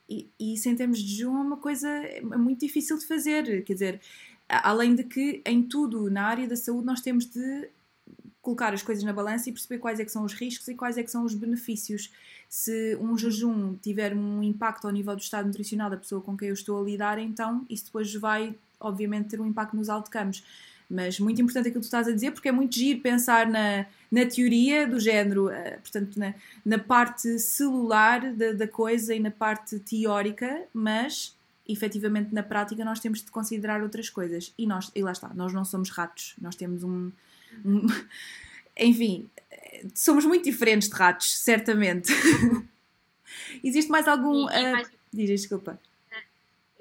[0.10, 3.64] e, e isso em termos de jejum é uma coisa é muito difícil de fazer.
[3.64, 4.02] Quer dizer,
[4.48, 7.70] além de que em tudo na área da saúde nós temos de
[8.42, 10.98] colocar as coisas na balança e perceber quais é que são os riscos e quais
[10.98, 12.12] é que são os benefícios.
[12.50, 16.50] Se um jejum tiver um impacto ao nível do estado nutricional da pessoa com quem
[16.50, 20.44] eu estou a lidar, então isso depois vai, obviamente, ter um impacto nos outcomes.
[20.90, 23.86] Mas muito importante aquilo que tu estás a dizer, porque é muito giro pensar na,
[24.12, 26.34] na teoria do género, uh, portanto, na,
[26.66, 31.36] na parte celular da, da coisa e na parte teórica, mas
[31.68, 34.54] efetivamente na prática nós temos de considerar outras coisas.
[34.58, 37.12] E, nós, e lá está, nós não somos ratos, nós temos um.
[37.66, 37.88] um
[38.78, 39.30] enfim,
[39.94, 42.12] somos muito diferentes de ratos, certamente.
[43.64, 44.46] Existe mais algum.
[44.46, 45.80] Uh, diz, desculpa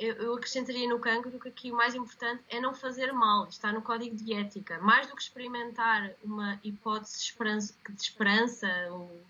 [0.03, 3.73] eu, eu acrescentaria no cancro que aqui o mais importante é não fazer mal, está
[3.73, 4.79] no código de ética.
[4.81, 9.23] Mais do que experimentar uma hipótese de esperança, de esperança ou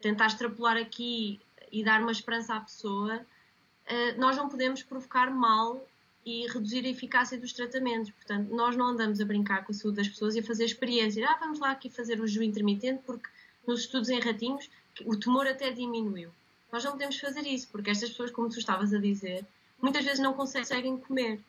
[0.00, 1.40] tentar extrapolar aqui
[1.72, 3.26] e dar uma esperança à pessoa,
[3.86, 5.84] eh, nós não podemos provocar mal
[6.24, 8.10] e reduzir a eficácia dos tratamentos.
[8.12, 11.28] Portanto, nós não andamos a brincar com a saúde das pessoas e a fazer experiências.
[11.28, 13.28] Ah, vamos lá aqui fazer o jejum intermitente porque
[13.66, 14.70] nos estudos em ratinhos
[15.04, 16.30] o tumor até diminuiu.
[16.70, 19.44] Nós não podemos fazer isso, porque estas pessoas, como tu estavas a dizer,
[19.80, 21.40] muitas vezes não conseguem comer.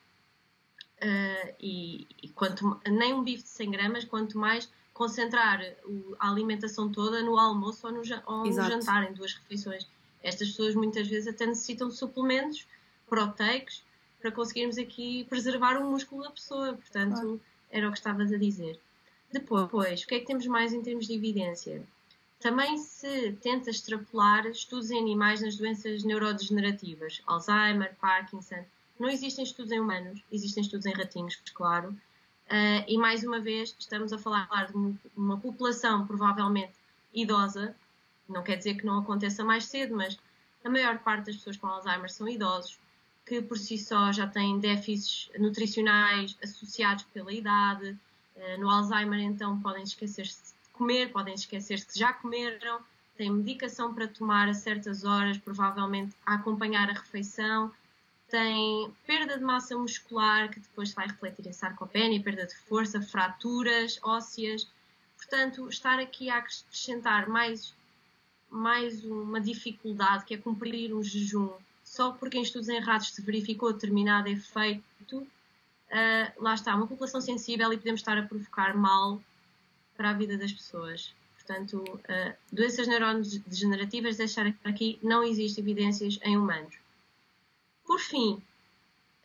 [1.01, 5.61] Uh, e, e quanto, nem um bife de 100 gramas, quanto mais concentrar
[6.19, 9.87] a alimentação toda no almoço ou no, ou no jantar, em duas refeições.
[10.21, 12.67] Estas pessoas muitas vezes até necessitam de suplementos
[13.07, 13.81] proteicos
[14.19, 16.73] para conseguirmos aqui preservar o músculo da pessoa.
[16.73, 17.41] Portanto, claro.
[17.71, 18.77] era o que estavas a dizer.
[19.31, 21.81] Depois, o que é que temos mais em termos de evidência?
[22.39, 28.63] Também se tenta extrapolar estudos em animais nas doenças neurodegenerativas, Alzheimer, Parkinson.
[28.97, 31.89] Não existem estudos em humanos, existem estudos em ratinhos, claro.
[31.89, 36.73] Uh, e mais uma vez, estamos a falar de uma população provavelmente
[37.13, 37.75] idosa,
[38.27, 40.17] não quer dizer que não aconteça mais cedo, mas
[40.63, 42.79] a maior parte das pessoas com Alzheimer são idosos,
[43.25, 47.97] que por si só já têm déficits nutricionais associados pela idade.
[48.35, 52.79] Uh, no Alzheimer, então, podem esquecer-se comer, podem esquecer-se que já comeram,
[53.15, 57.71] têm medicação para tomar a certas horas, provavelmente a acompanhar a refeição
[58.29, 63.99] tem perda de massa muscular, que depois vai refletir em sarcopenia, perda de força, fraturas
[64.03, 64.67] ósseas.
[65.17, 67.73] Portanto, estar aqui a acrescentar mais,
[68.49, 71.51] mais uma dificuldade, que é cumprir um jejum,
[71.83, 75.27] só porque em estudos em ratos se verificou determinado efeito, uh,
[76.37, 79.19] lá está, uma população sensível e podemos estar a provocar mal
[79.99, 81.13] para a vida das pessoas.
[81.35, 86.73] Portanto, uh, doenças neurodegenerativas, deixar aqui, não existem evidências em humanos.
[87.85, 88.41] Por fim,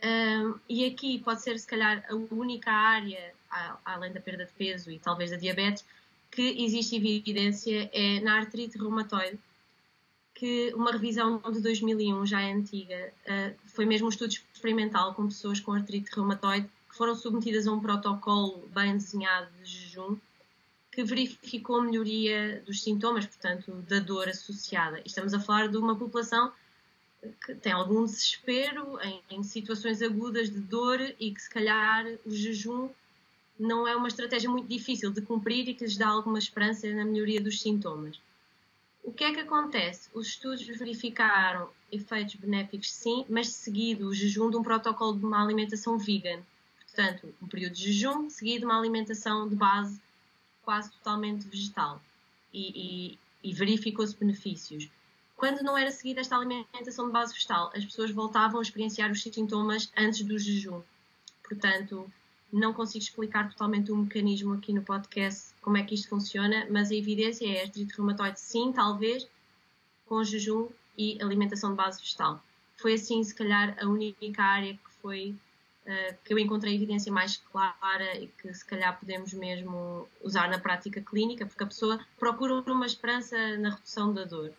[0.02, 3.32] um, e aqui pode ser se calhar a única área,
[3.84, 5.84] além da perda de peso e talvez da diabetes,
[6.28, 9.38] que existe evidência é na artrite reumatoide,
[10.34, 15.28] que uma revisão de 2001 já é antiga, uh, foi mesmo um estudo experimental com
[15.28, 20.18] pessoas com artrite reumatoide que foram submetidas a um protocolo bem desenhado de jejum
[20.94, 25.02] que verificou melhoria dos sintomas, portanto, da dor associada.
[25.04, 26.52] Estamos a falar de uma população
[27.44, 32.30] que tem algum desespero em, em, situações agudas de dor e que se calhar o
[32.30, 32.90] jejum
[33.58, 37.04] não é uma estratégia muito difícil de cumprir e que lhes dá alguma esperança na
[37.04, 38.20] melhoria dos sintomas.
[39.02, 40.08] O que é que acontece?
[40.14, 45.42] Os estudos verificaram efeitos benéficos sim, mas seguido o jejum de um protocolo de uma
[45.42, 46.40] alimentação vegan.
[46.86, 50.03] Portanto, um período de jejum seguido de uma alimentação de base
[50.64, 52.00] quase totalmente vegetal.
[52.52, 54.88] E, e, e verificou-se benefícios.
[55.36, 59.22] Quando não era seguida esta alimentação de base vegetal, as pessoas voltavam a experienciar os
[59.22, 60.80] sintomas antes do jejum.
[61.46, 62.10] Portanto,
[62.52, 66.90] não consigo explicar totalmente o mecanismo aqui no podcast, como é que isto funciona, mas
[66.90, 69.28] a evidência é artrite reumatoide sim, talvez,
[70.06, 72.42] com jejum e alimentação de base vegetal.
[72.76, 75.34] Foi assim, se calhar, a única área que foi
[75.86, 80.58] uh, que eu encontrei evidência mais clara e que se calhar podemos mesmo usar na
[80.58, 84.52] prática clínica, porque a pessoa procura uma esperança na redução da dor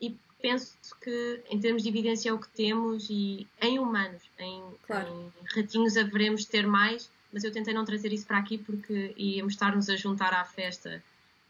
[0.00, 4.62] e penso que em termos de evidência é o que temos e em humanos, em,
[4.86, 5.08] claro.
[5.08, 9.52] em ratinhos haveremos ter mais, mas eu tentei não trazer isso para aqui porque íamos
[9.52, 11.02] estar-nos a juntar à festa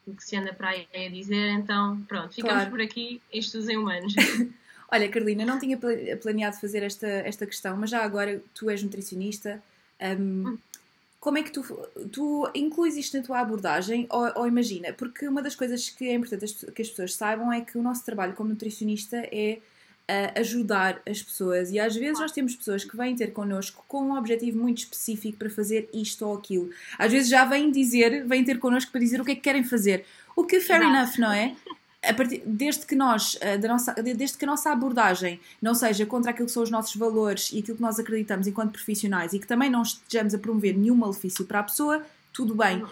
[0.07, 2.71] do que se anda para aí a dizer, então pronto, ficamos claro.
[2.71, 4.15] por aqui em estudos em humanos.
[4.93, 5.79] Olha, Carolina, não tinha
[6.21, 9.63] planeado fazer esta, esta questão, mas já agora tu és nutricionista.
[10.01, 10.59] Um, hum
[11.21, 11.63] como é que tu,
[12.11, 14.07] tu incluís isto na tua abordagem?
[14.09, 17.61] Ou, ou, imagina, porque uma das coisas que é importante que as pessoas saibam é
[17.61, 19.59] que o nosso trabalho como nutricionista é
[20.09, 21.71] uh, ajudar as pessoas.
[21.71, 25.37] E às vezes nós temos pessoas que vêm ter connosco com um objetivo muito específico
[25.37, 26.71] para fazer isto ou aquilo.
[26.99, 29.63] Às vezes já vêm dizer, vêm ter connosco para dizer o que é que querem
[29.63, 30.07] fazer.
[30.35, 30.97] O que fair Exato.
[30.97, 31.55] enough, não é?
[32.03, 36.31] Partir, desde, que nós, eh, da nossa, desde que a nossa abordagem não seja contra
[36.31, 39.47] aquilo que são os nossos valores e aquilo que nós acreditamos enquanto profissionais e que
[39.47, 42.83] também não estejamos a promover nenhum malefício para a pessoa, tudo bem.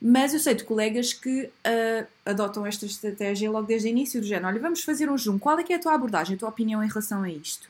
[0.00, 4.26] Mas eu sei de colegas que uh, adotam esta estratégia logo desde o início do
[4.26, 4.48] género.
[4.48, 5.38] Olha, vamos fazer um zoom.
[5.38, 7.68] Qual é que é a tua abordagem, a tua opinião em relação a isto?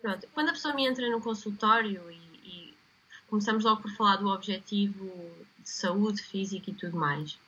[0.00, 2.74] Pronto, quando a pessoa me entra no consultório e, e
[3.28, 5.10] começamos logo por falar do objetivo
[5.58, 7.38] de saúde física e tudo mais,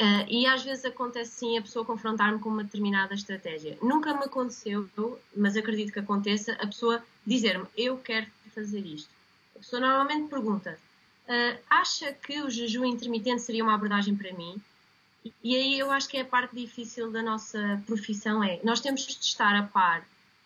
[0.00, 3.76] Uh, e às vezes acontece sim a pessoa confrontar-me com uma determinada estratégia.
[3.82, 4.88] Nunca me aconteceu,
[5.36, 9.10] mas acredito que aconteça, a pessoa dizer-me eu quero fazer isto.
[9.54, 10.78] A pessoa normalmente pergunta:
[11.28, 14.60] uh, acha que o jejum intermitente seria uma abordagem para mim?
[15.42, 19.06] E aí eu acho que é a parte difícil da nossa profissão é nós temos
[19.06, 20.04] de estar a par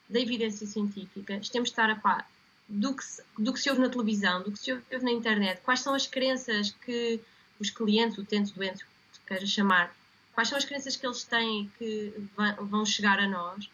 [0.09, 2.29] da evidência científica, temos de estar a par
[2.69, 5.61] do que, se, do que se ouve na televisão, do que se ouve na internet,
[5.63, 7.21] quais são as crenças que
[7.59, 8.85] os clientes, utentes, doentes,
[9.27, 9.95] queira chamar,
[10.33, 12.13] quais são as crenças que eles têm que
[12.61, 13.69] vão chegar a nós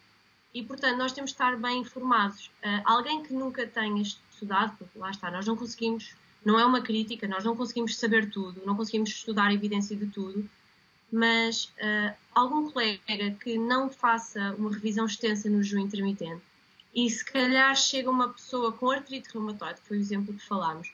[0.55, 2.47] e, portanto, nós temos de estar bem informados.
[2.63, 6.83] Uh, alguém que nunca tenha estudado, porque lá está, nós não conseguimos, não é uma
[6.83, 10.49] crítica, nós não conseguimos saber tudo, não conseguimos estudar a evidência de tudo,
[11.11, 16.43] mas uh, algum colega que não faça uma revisão extensa no jejum intermitente
[16.95, 20.93] e se calhar chega uma pessoa com artrite reumatoide, que foi o exemplo que falámos,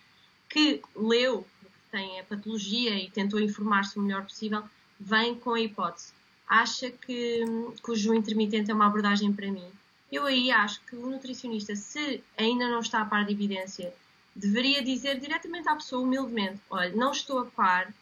[0.49, 1.47] que leu,
[1.91, 4.63] tem a patologia e tentou informar-se o melhor possível,
[4.99, 6.13] vem com a hipótese.
[6.49, 7.45] Acha que,
[7.83, 9.67] que o jejum intermitente é uma abordagem para mim?
[10.11, 13.93] Eu aí acho que o nutricionista, se ainda não está a par de evidência,
[14.35, 17.93] deveria dizer diretamente à pessoa, humildemente: olha, não estou a par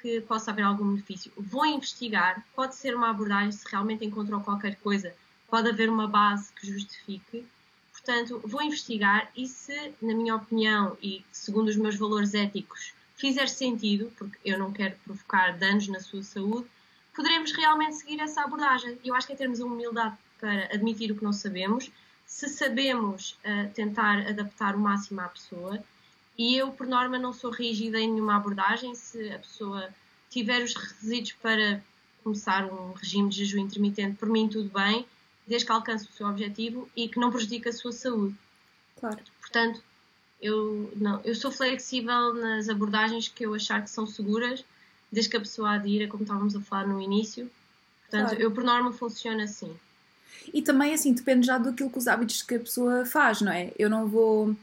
[0.00, 1.30] que possa haver algum benefício.
[1.36, 5.14] Vou investigar, pode ser uma abordagem se realmente encontrou qualquer coisa,
[5.48, 7.44] pode haver uma base que justifique.
[7.92, 13.48] Portanto, vou investigar e se, na minha opinião e segundo os meus valores éticos, fizer
[13.48, 16.66] sentido, porque eu não quero provocar danos na sua saúde,
[17.14, 18.98] poderemos realmente seguir essa abordagem.
[19.04, 21.90] Eu acho que é termos a humildade para admitir o que não sabemos,
[22.26, 25.82] se sabemos uh, tentar adaptar o máximo à pessoa.
[26.38, 28.94] E eu, por norma, não sou rígida em nenhuma abordagem.
[28.94, 29.90] Se a pessoa
[30.30, 31.82] tiver os requisitos para
[32.24, 35.04] começar um regime de jejum intermitente, por mim tudo bem,
[35.46, 38.34] desde que alcance o seu objetivo e que não prejudique a sua saúde.
[38.98, 39.18] Claro.
[39.40, 39.82] Portanto,
[40.40, 44.64] eu, não, eu sou flexível nas abordagens que eu achar que são seguras,
[45.10, 47.50] desde que a pessoa adira, como estávamos a falar no início.
[48.02, 48.42] Portanto, claro.
[48.42, 49.74] eu por norma funciono assim.
[50.52, 53.72] E também, assim, depende já daquilo que os hábitos que a pessoa faz, não é?
[53.78, 54.48] Eu não vou.
[54.50, 54.56] Uh,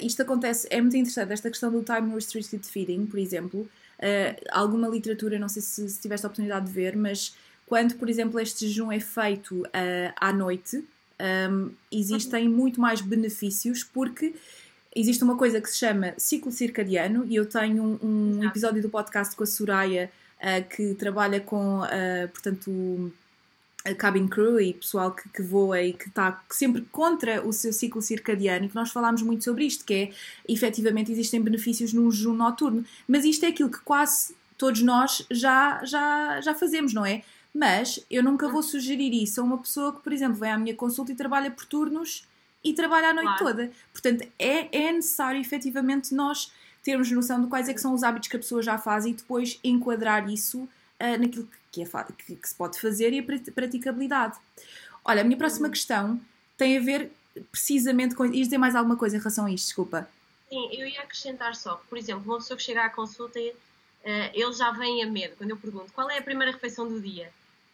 [0.00, 3.60] isto acontece, é muito interessante, esta questão do time restricted feeding, por exemplo.
[3.98, 8.08] Uh, alguma literatura, não sei se, se tiveste a oportunidade de ver, mas quando, por
[8.08, 10.84] exemplo, este jejum é feito uh, à noite,
[11.22, 14.34] um, existem muito mais benefícios porque
[14.94, 18.88] existe uma coisa que se chama ciclo circadiano e eu tenho um, um episódio do
[18.88, 23.12] podcast com a Soraya uh, que trabalha com, uh, portanto,
[23.84, 27.72] a cabin crew e pessoal que, que voa e que está sempre contra o seu
[27.72, 30.10] ciclo circadiano, e que nós falámos muito sobre isto, que é,
[30.48, 35.84] efetivamente, existem benefícios num jejum noturno, mas isto é aquilo que quase todos nós já,
[35.84, 37.22] já, já fazemos, não é?
[37.52, 40.74] Mas eu nunca vou sugerir isso a uma pessoa que, por exemplo, vem à minha
[40.74, 42.24] consulta e trabalha por turnos
[42.64, 43.44] e trabalha a noite claro.
[43.44, 43.72] toda.
[43.92, 48.28] Portanto, é, é necessário, efetivamente, nós termos noção de quais é que são os hábitos
[48.28, 51.86] que a pessoa já faz e depois enquadrar isso uh, naquilo que é,
[52.18, 54.36] que, que se pode fazer e a praticabilidade.
[55.04, 55.72] Olha, a minha próxima uhum.
[55.72, 56.20] questão
[56.56, 57.10] tem a ver
[57.50, 58.24] precisamente com.
[58.26, 60.08] Ias dizer mais alguma coisa em relação a isto, desculpa.
[60.48, 63.52] Sim, eu ia acrescentar só, por exemplo, uma pessoa que chega à consulta, uh,
[64.34, 67.32] ele já vem a medo, quando eu pergunto qual é a primeira refeição do dia.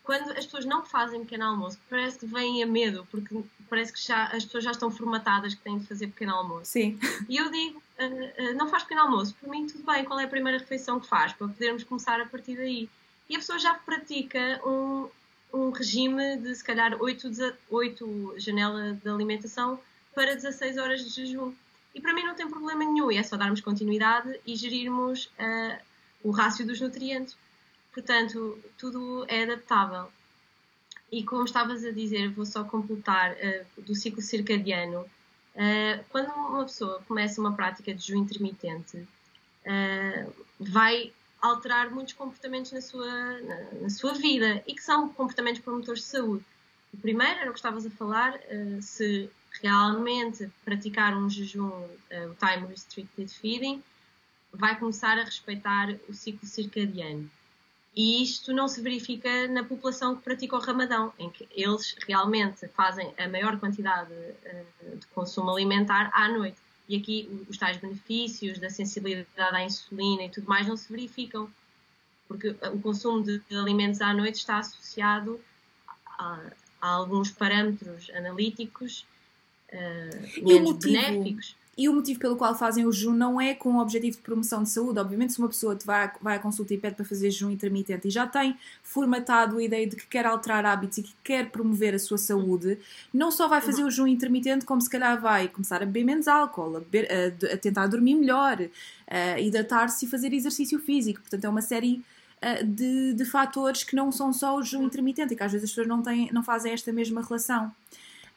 [0.09, 4.03] Quando as pessoas não fazem pequeno almoço, parece que vêm a medo, porque parece que
[4.03, 6.65] já, as pessoas já estão formatadas que têm de fazer pequeno almoço.
[6.65, 6.99] Sim.
[7.29, 10.25] E eu digo, uh, uh, não faz pequeno almoço, por mim tudo bem, qual é
[10.25, 12.89] a primeira refeição que faz, para podermos começar a partir daí
[13.29, 15.09] e a pessoa já pratica um,
[15.53, 17.29] um regime de se calhar 8,
[17.69, 19.79] 8 janela de alimentação
[20.15, 21.53] para 16 horas de jejum.
[21.95, 25.79] E para mim não tem problema nenhum, é só darmos continuidade e gerirmos uh,
[26.23, 27.37] o rácio dos nutrientes.
[27.93, 30.11] Portanto, tudo é adaptável.
[31.11, 35.01] E como estavas a dizer, vou só completar uh, do ciclo circadiano.
[35.55, 39.07] Uh, quando uma pessoa começa uma prática de jejum intermitente,
[40.59, 46.03] vai alterar muitos comportamentos na sua, na, na, sua vida e que são comportamentos promotores
[46.03, 46.45] de saúde.
[46.93, 49.31] O primeiro era o que estavas a falar, uh, se
[49.63, 53.83] realmente praticar um jejum, uh, o time restricted feeding,
[54.53, 57.31] vai começar a respeitar o ciclo circadiano.
[57.99, 62.69] E isto não se verifica na população que pratica o ramadão, em que eles realmente
[62.69, 66.59] fazem a maior quantidade uh, de consumo alimentar à noite
[66.89, 71.51] e aqui os tais benefícios da sensibilidade à insulina e tudo mais não se verificam,
[72.29, 75.41] porque o consumo de alimentos à noite está associado
[76.07, 76.41] a,
[76.81, 79.05] a alguns parâmetros analíticos
[79.73, 81.57] uh, menos benéficos.
[81.79, 84.65] E o motivo pelo qual fazem o jejum não é com o objetivo de promoção
[84.65, 84.99] de saúde.
[84.99, 88.09] Obviamente, se uma pessoa te vai, vai à consulta e pede para fazer jejum intermitente
[88.09, 91.95] e já tem formatado a ideia de que quer alterar hábitos e que quer promover
[91.95, 92.79] a sua saúde,
[93.15, 96.27] não só vai fazer o jejum intermitente, como se calhar vai começar a beber menos
[96.27, 98.59] álcool, a, beber, a, a tentar dormir melhor,
[99.07, 101.21] a hidratar-se e fazer exercício físico.
[101.21, 102.03] Portanto, é uma série
[102.65, 105.87] de, de fatores que não são só o jejum intermitente que às vezes as pessoas
[105.87, 107.73] não, têm, não fazem esta mesma relação.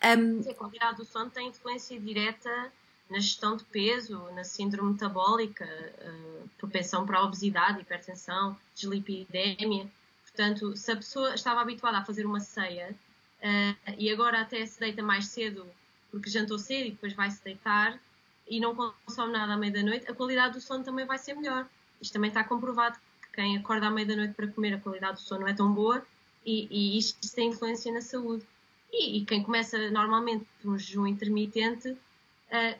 [0.04, 2.72] Um, a qualidade do sono tem influência direta
[3.12, 9.86] na gestão de peso, na síndrome metabólica, uh, propensão para a obesidade, hipertensão, dislipidemia.
[10.24, 12.96] Portanto, se a pessoa estava habituada a fazer uma ceia
[13.44, 15.68] uh, e agora até se deita mais cedo
[16.10, 18.00] porque jantou cedo e depois vai se deitar
[18.48, 21.68] e não consome nada à meia-da-noite, a qualidade do sono também vai ser melhor.
[22.02, 25.42] Isto também está comprovado que quem acorda à meia-da-noite para comer, a qualidade do sono
[25.42, 26.06] não é tão boa
[26.46, 28.46] e, e isto, isto tem influência na saúde.
[28.92, 32.80] E, e, quem começa normalmente um jejum intermitente uh,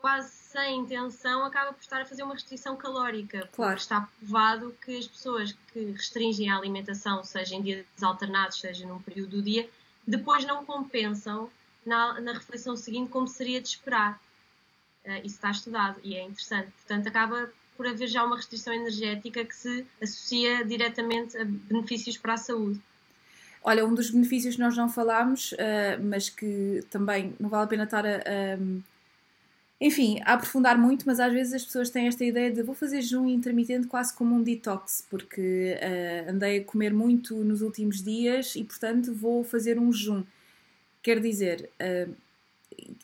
[0.00, 3.48] quase sem intenção, acaba por estar a fazer uma restrição calórica.
[3.52, 3.72] Claro.
[3.72, 8.86] Porque está provado que as pessoas que restringem a alimentação, seja em dias alternados, seja
[8.86, 9.68] num período do dia,
[10.06, 11.50] depois não compensam
[11.84, 14.20] na, na refeição seguinte como seria de esperar.
[15.04, 16.70] Uh, isso está estudado e é interessante.
[16.72, 22.34] Portanto, acaba por haver já uma restrição energética que se associa diretamente a benefícios para
[22.34, 22.80] a saúde.
[23.62, 27.66] Olha, um dos benefícios que nós não falámos, uh, mas que também não vale a
[27.66, 28.58] pena estar a, a,
[29.80, 33.00] enfim, a aprofundar muito, mas às vezes as pessoas têm esta ideia de vou fazer
[33.00, 38.54] jejum intermitente quase como um detox, porque uh, andei a comer muito nos últimos dias
[38.56, 40.22] e, portanto, vou fazer um jejum.
[41.02, 42.14] Quer dizer, uh,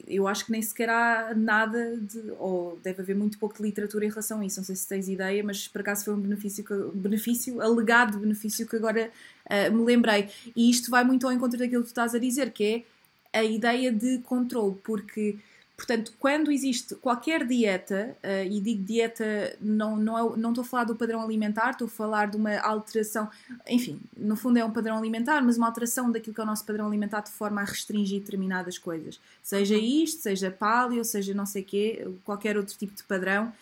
[0.07, 4.05] eu acho que nem sequer há nada de, ou deve haver muito pouco de literatura
[4.05, 6.93] em relação a isso, não sei se tens ideia, mas por acaso foi um benefício,
[6.95, 9.11] benefício alegado benefício que agora
[9.47, 10.29] uh, me lembrei.
[10.55, 12.85] E isto vai muito ao encontro daquilo que tu estás a dizer, que
[13.33, 15.39] é a ideia de controle, porque
[15.77, 20.65] Portanto, quando existe qualquer dieta, uh, e digo dieta, não, não, é, não estou a
[20.65, 23.29] falar do padrão alimentar, estou a falar de uma alteração,
[23.69, 26.65] enfim, no fundo é um padrão alimentar, mas uma alteração daquilo que é o nosso
[26.65, 29.21] padrão alimentar de forma a restringir determinadas coisas.
[29.43, 29.83] Seja uhum.
[29.83, 33.53] isto, seja paleo, seja não sei quê, qualquer outro tipo de padrão,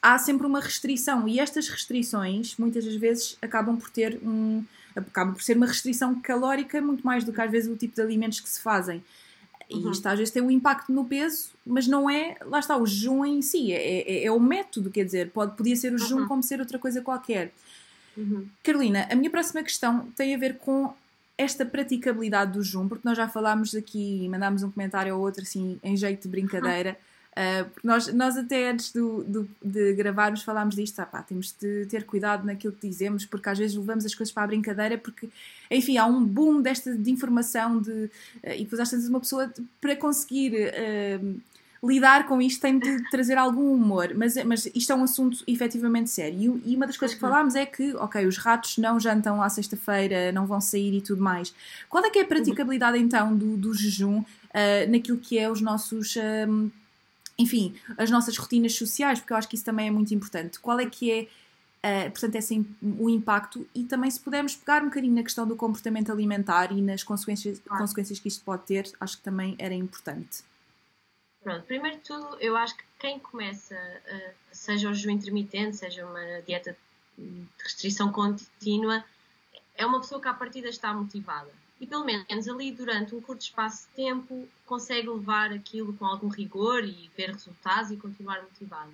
[0.00, 4.62] há sempre uma restrição e estas restrições muitas das vezes acabam por ter um
[4.94, 8.02] acabam por ser uma restrição calórica muito mais do que às vezes o tipo de
[8.02, 9.02] alimentos que se fazem.
[9.68, 9.90] E uhum.
[9.90, 13.24] isto às vezes tem um impacto no peso, mas não é, lá está, o jejum
[13.24, 16.28] em si, é, é, é o método, quer dizer, pode, podia ser o jejum uhum.
[16.28, 17.52] como ser outra coisa qualquer.
[18.16, 18.46] Uhum.
[18.62, 20.92] Carolina, a minha próxima questão tem a ver com
[21.36, 25.78] esta praticabilidade do jejum, porque nós já falámos aqui, mandámos um comentário ou outro assim,
[25.82, 26.96] em jeito de brincadeira.
[27.34, 31.84] Uh, nós, nós até antes do, do, de gravarmos falámos disto, ah, pá, temos de
[31.86, 35.28] ter cuidado naquilo que dizemos, porque às vezes levamos as coisas para a brincadeira, porque,
[35.68, 38.10] enfim, há um boom desta de informação de, uh,
[38.54, 41.40] e depois às vezes uma pessoa para conseguir uh,
[41.82, 46.10] lidar com isto tem de trazer algum humor, mas, mas isto é um assunto efetivamente
[46.10, 46.62] sério.
[46.64, 47.30] E, e uma das coisas que uhum.
[47.30, 51.20] falámos é que, ok, os ratos não jantam à sexta-feira, não vão sair e tudo
[51.20, 51.52] mais.
[51.88, 54.24] Qual é que é a praticabilidade então do, do jejum
[54.88, 56.16] naquilo que é os nossos
[57.38, 60.58] enfim, as nossas rotinas sociais, porque eu acho que isso também é muito importante.
[60.60, 64.86] Qual é que é, uh, portanto, esse, o impacto e também se pudermos pegar um
[64.86, 67.78] bocadinho na questão do comportamento alimentar e nas consequências, ah.
[67.78, 70.44] consequências que isto pode ter, acho que também era importante.
[71.42, 76.06] Pronto, primeiro de tudo, eu acho que quem começa, uh, seja o jejum intermitente, seja
[76.06, 76.76] uma dieta
[77.18, 79.04] de restrição contínua,
[79.76, 81.50] é uma pessoa que à partida está motivada
[81.84, 86.28] e pelo menos ali durante um curto espaço de tempo consegue levar aquilo com algum
[86.28, 88.90] rigor e ver resultados e continuar motivado.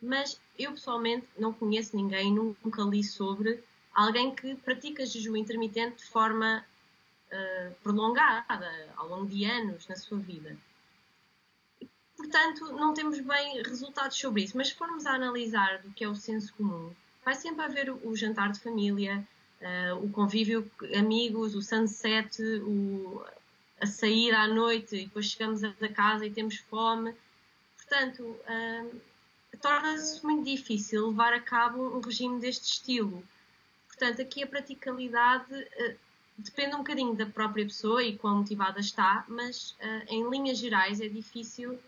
[0.00, 3.62] Mas eu pessoalmente não conheço ninguém, nunca li sobre
[3.94, 6.64] alguém que pratica jejum intermitente de forma
[7.30, 10.56] uh, prolongada, ao longo de anos na sua vida.
[12.16, 16.08] Portanto, não temos bem resultados sobre isso, mas se formos a analisar do que é
[16.08, 19.22] o senso comum, vai sempre haver o jantar de família,
[19.66, 23.24] uh, o convívio, amigos, o sunset, o,
[23.80, 27.14] a sair à noite e depois chegamos a casa e temos fome.
[27.76, 29.00] Portanto, uh,
[29.60, 33.22] torna-se muito difícil levar a cabo um regime deste estilo.
[33.88, 35.94] Portanto, aqui a praticabilidade uh,
[36.38, 39.74] depende um bocadinho da própria pessoa e quão motivada está, mas
[40.08, 41.78] em linhas gerais é difícil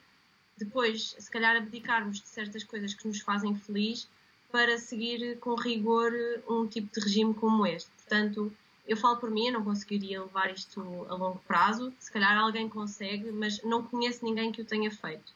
[0.57, 4.09] depois, se calhar, abdicarmos de certas coisas que nos fazem feliz
[4.51, 6.13] para seguir com rigor
[6.49, 7.91] um tipo de regime como este.
[7.91, 8.53] Portanto,
[8.87, 11.93] eu falo por mim, eu não conseguiria levar isto a longo prazo.
[11.99, 15.33] Se calhar alguém consegue, mas não conheço ninguém que o tenha feito.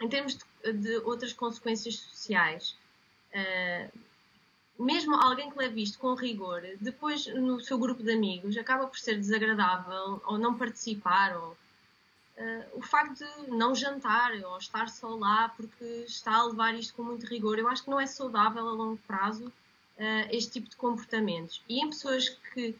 [0.00, 2.74] Em termos de, de, outras consequências sociais,
[3.34, 3.98] uh,
[4.82, 8.98] mesmo alguém que leve isto com rigor, depois no seu grupo de amigos acaba por
[8.98, 11.54] ser desagradável ou não participar ou
[12.40, 16.94] uh, o facto de não jantar ou estar só lá porque está a levar isto
[16.94, 20.70] com muito rigor, eu acho que não é saudável a longo prazo uh, este tipo
[20.70, 21.62] de comportamentos.
[21.68, 22.74] E em pessoas que,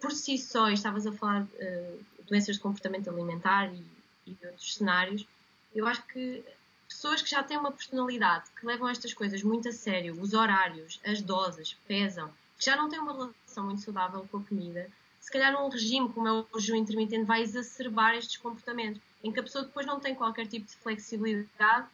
[0.00, 3.84] por si só, estavas a falar de uh, doenças de comportamento alimentar e,
[4.26, 5.26] e de outros cenários,
[5.74, 6.44] eu acho que
[6.88, 11.00] pessoas que já têm uma personalidade, que levam estas coisas muito a sério, os horários,
[11.04, 14.90] as doses, pesam, que já não têm uma relação muito saudável com a comida,
[15.26, 19.40] se calhar um regime como é o jejum intermitente vai exacerbar estes comportamentos, em que
[19.40, 21.88] a pessoa depois não tem qualquer tipo de flexibilidade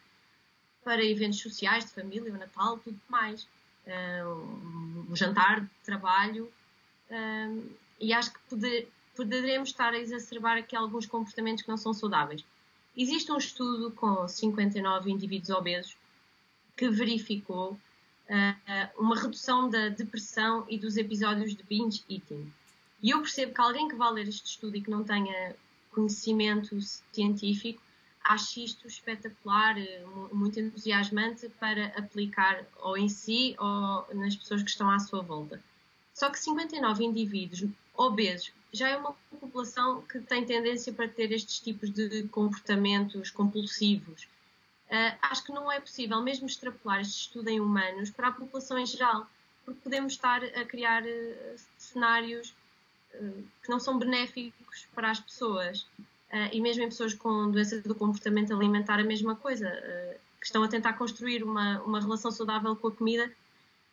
[0.83, 3.47] para eventos sociais, de família, o Natal, tudo mais.
[3.87, 6.45] Uh, um jantar de trabalho.
[7.09, 11.91] Uh, e acho que poder, poderemos estar a exacerbar aqui alguns comportamentos que não são
[11.91, 12.45] saudáveis.
[12.95, 15.97] Existe um estudo com 59 indivíduos obesos
[16.77, 22.53] que verificou uh, uma redução da depressão e dos episódios de binge eating.
[23.03, 25.55] E eu percebo que alguém que vá ler este estudo e que não tenha
[25.91, 26.79] conhecimento
[27.11, 27.81] científico
[28.23, 29.75] ache isto espetacular,
[30.31, 35.61] muito entusiasmante para aplicar ou em si ou nas pessoas que estão à sua volta.
[36.13, 41.59] Só que 59 indivíduos obesos já é uma população que tem tendência para ter estes
[41.59, 44.23] tipos de comportamentos compulsivos.
[44.89, 48.77] Uh, acho que não é possível mesmo extrapolar este estudo em humanos para a população
[48.77, 49.27] em geral,
[49.65, 52.53] porque podemos estar a criar uh, cenários
[53.61, 55.85] que não são benéficos para as pessoas.
[56.51, 59.69] e mesmo em pessoas com doença do comportamento alimentar, a mesma coisa,
[60.39, 63.31] que estão a tentar construir uma, uma relação saudável com a comida.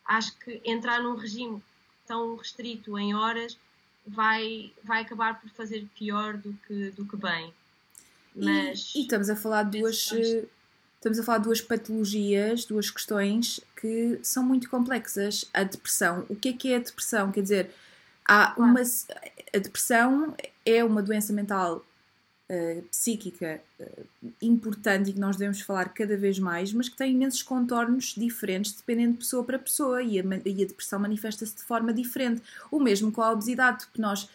[0.05, 1.63] Acho que entrar num regime
[2.07, 3.57] tão restrito em horas
[4.05, 7.55] vai, vai acabar por fazer pior do que, do que bem.
[8.35, 8.93] Mas...
[8.95, 10.13] E, e estamos a falar de duas.
[10.97, 15.45] Estamos a falar de duas patologias, duas questões que são muito complexas.
[15.55, 16.27] A depressão.
[16.29, 17.31] O que é que é a depressão?
[17.31, 17.71] Quer dizer,
[18.31, 18.81] há uma.
[19.53, 21.85] A depressão é uma doença mental
[22.49, 24.07] uh, psíquica uh,
[24.41, 28.73] importante e que nós devemos falar cada vez mais, mas que tem imensos contornos diferentes
[28.73, 32.41] dependendo de pessoa para pessoa e a, e a depressão manifesta-se de forma diferente.
[32.71, 34.29] O mesmo com a obesidade, porque nós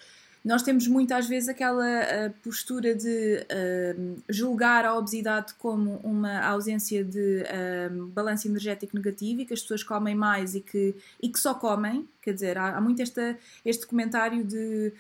[0.46, 7.04] nós temos muitas vezes aquela uh, postura de uh, julgar a obesidade como uma ausência
[7.04, 11.40] de uh, balanço energético negativo e que as pessoas comem mais e que, e que
[11.40, 12.08] só comem.
[12.22, 14.94] Quer dizer, há, há muito esta, este comentário de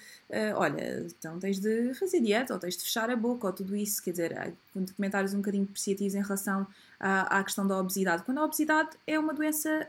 [0.55, 4.03] olha, então tens de fazer dieta ou tens de fechar a boca ou tudo isso.
[4.03, 4.51] Quer dizer, há
[4.95, 6.67] comentários um bocadinho depreciativos em relação
[6.99, 8.23] à, à questão da obesidade.
[8.23, 9.87] Quando a obesidade é uma doença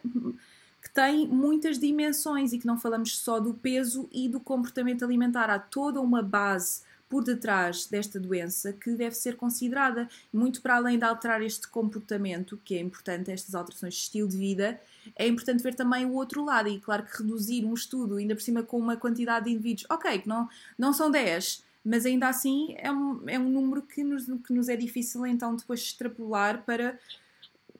[0.87, 5.51] que tem muitas dimensões e que não falamos só do peso e do comportamento alimentar.
[5.51, 10.09] Há toda uma base por detrás desta doença que deve ser considerada.
[10.33, 14.37] Muito para além de alterar este comportamento, que é importante, estas alterações de estilo de
[14.37, 14.81] vida,
[15.17, 16.69] é importante ver também o outro lado.
[16.69, 20.21] E claro que reduzir um estudo, ainda por cima com uma quantidade de indivíduos, ok,
[20.21, 24.27] que não, não são 10, mas ainda assim é um, é um número que nos,
[24.47, 26.97] que nos é difícil então depois extrapolar para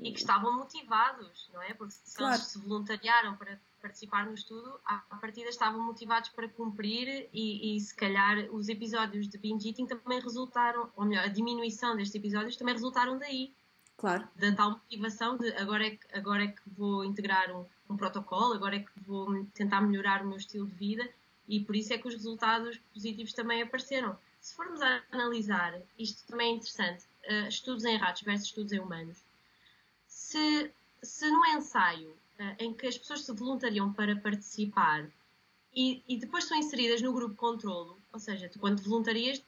[0.01, 1.73] e que estavam motivados, não é?
[1.75, 2.35] Porque se claro.
[2.35, 7.81] eles se voluntariaram para participar no estudo, à partida estavam motivados para cumprir e, e,
[7.81, 12.57] se calhar os episódios de binge eating também resultaram, ou melhor, a diminuição destes episódios
[12.57, 13.53] também resultaram daí.
[13.97, 14.29] Claro.
[14.37, 18.55] Da tal motivação de agora é que, agora é que vou integrar um, um protocolo,
[18.55, 21.09] agora é que vou tentar melhorar o meu estilo de vida
[21.49, 24.19] e por isso é que os resultados positivos também apareceram.
[24.41, 28.81] Se formos a analisar, isto também é interessante, uh, estudos em ratos versus estudos em
[28.81, 29.25] humanos,
[30.37, 30.71] se,
[31.03, 35.09] se no ensaio uh, em que as pessoas se voluntariam para participar
[35.75, 39.43] e, e, depois são inseridas no grupo controlo, ou seja, tu quando voluntarias,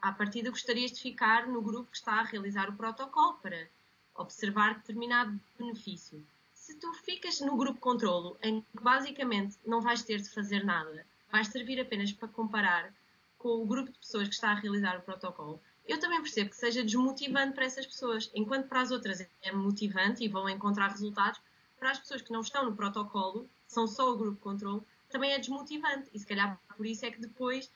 [0.00, 3.68] à partida gostarias de ficar no grupo que está a realizar o protocolo para
[4.14, 6.24] observar determinado benefício.
[6.54, 11.04] Se tu ficas no grupo controlo, em que basicamente não vais ter de fazer nada,
[11.30, 12.94] vais servir apenas para comparar
[13.38, 16.56] com o grupo de pessoas que está a realizar o protocolo, eu também percebo que
[16.56, 21.40] seja desmotivante para essas pessoas, enquanto para as outras é motivante e vão encontrar resultados,
[21.78, 25.38] para as pessoas que não estão no protocolo, são só o grupo controle, também é
[25.38, 26.08] desmotivante.
[26.14, 27.70] E se calhar por isso é que depois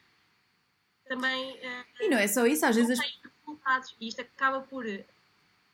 [1.09, 1.54] também.
[1.54, 2.98] Uh, e não é só isso, às vezes.
[2.98, 3.96] Resultados.
[4.00, 4.86] E isto acaba por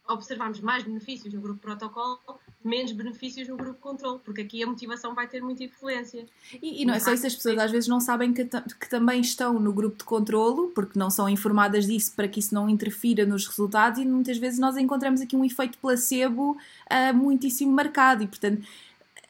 [0.08, 2.18] observarmos mais benefícios no grupo protocolo,
[2.64, 6.26] menos benefícios no grupo controle, porque aqui a motivação vai ter muita influência.
[6.60, 9.20] E, e não é só isso, as pessoas às vezes não sabem que, que, também
[9.20, 13.24] estão no grupo de controlo, porque não são informadas disso para que isso não interfira
[13.24, 18.26] nos resultados, e muitas vezes nós encontramos aqui um efeito placebo uh, muitíssimo marcado, e
[18.26, 18.62] portanto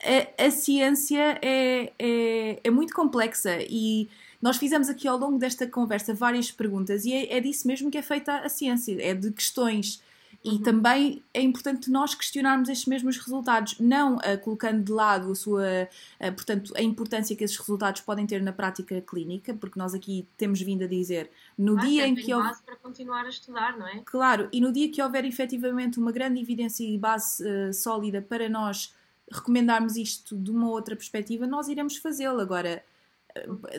[0.03, 4.09] a, a ciência é, é, é muito complexa e
[4.41, 7.97] nós fizemos aqui ao longo desta conversa várias perguntas e é, é disso mesmo que
[7.97, 10.03] é feita a ciência, é de questões
[10.45, 15.35] e também é importante nós questionarmos estes mesmos resultados, não uh, colocando de lado a
[15.35, 19.95] sua, uh, portanto, a importância que esses resultados podem ter na prática clínica, porque nós
[19.95, 22.57] aqui temos vindo a dizer no ah, dia em que houver...
[22.67, 24.03] para continuar a estudar, não é?
[24.05, 28.49] Claro, e no dia que houver efetivamente uma grande evidência e base uh, sólida para
[28.49, 28.95] nós
[29.31, 32.41] recomendarmos isto de uma outra perspectiva, nós iremos fazê-lo.
[32.41, 32.85] Agora,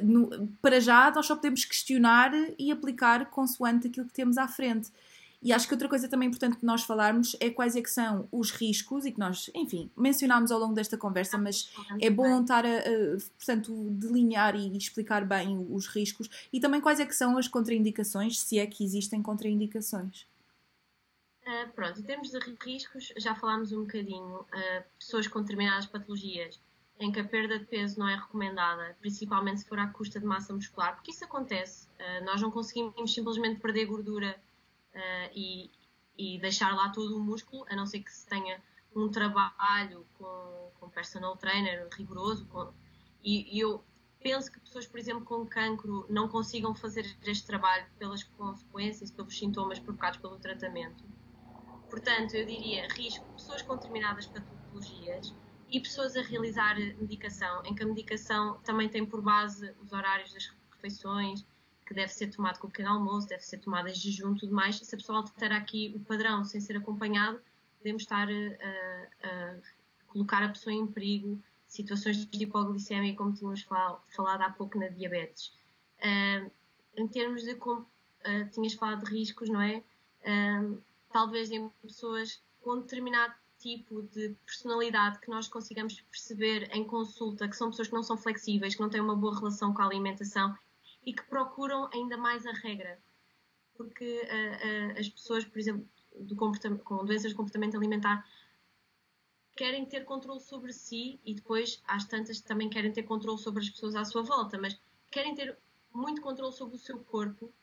[0.01, 4.91] no, para já, nós só podemos questionar e aplicar consoante aquilo que temos à frente.
[5.43, 8.29] E acho que outra coisa também importante que nós falarmos é quais é que são
[8.31, 11.69] os riscos e que nós, enfim, mencionámos ao longo desta conversa, mas
[11.99, 17.01] é bom estar a, a portanto, delinear e explicar bem os riscos e também quais
[17.01, 20.25] é que são as contraindicações, se é que existem contraindicações.
[21.45, 24.39] Uh, pronto, em termos de riscos, já falámos um bocadinho.
[24.39, 26.57] Uh, pessoas com determinadas patologias
[26.99, 30.25] em que a perda de peso não é recomendada, principalmente se for à custa de
[30.25, 31.87] massa muscular, porque isso acontece.
[31.99, 34.39] Uh, nós não conseguimos simplesmente perder gordura
[34.95, 35.71] uh, e,
[36.17, 38.61] e, deixar lá todo o músculo, a não ser que se tenha
[38.95, 42.45] um trabalho com, com personal trainer rigoroso.
[42.45, 42.71] Com,
[43.23, 43.83] e, e eu,
[44.21, 49.37] penso que pessoas, por exemplo, com cancro não consigam fazer este trabalho pelas consequências, pelos
[49.37, 51.03] sintomas provocados pelo tratamento.
[51.89, 55.33] Portanto, eu diria risco pessoas com determinadas patologias
[55.69, 60.33] e pessoas a realizar medicação, em que a medicação também tem por base os horários
[60.33, 61.45] das refeições,
[61.85, 64.77] que deve ser tomado com o pequeno almoço, deve ser tomado em jejum, tudo mais.
[64.77, 67.39] Se a pessoa altera aqui o padrão sem ser acompanhado,
[67.77, 69.55] podemos estar a, a
[70.07, 75.47] colocar a pessoa em perigo, situações de hipoglicemia, como tínhamos falado há pouco na diabetes.
[75.99, 76.51] Uh,
[76.95, 77.85] em termos de, uh,
[78.51, 79.83] tinhas falado de riscos, não é?
[80.21, 80.81] Uh,
[81.11, 87.55] talvez em pessoas com determinado tipo de personalidade que nós consigamos perceber em consulta, que
[87.55, 90.55] são pessoas que não são flexíveis, que não têm uma boa relação com a alimentação
[91.05, 92.99] e que procuram ainda mais a regra.
[93.75, 95.87] Porque uh, uh, as pessoas, por exemplo,
[96.83, 98.27] com doenças de comportamento alimentar,
[99.55, 103.69] querem ter controle sobre si e depois, às tantas, também querem ter controle sobre as
[103.69, 104.79] pessoas à sua volta, mas
[105.11, 105.57] querem ter
[105.93, 107.53] muito controle sobre o seu corpo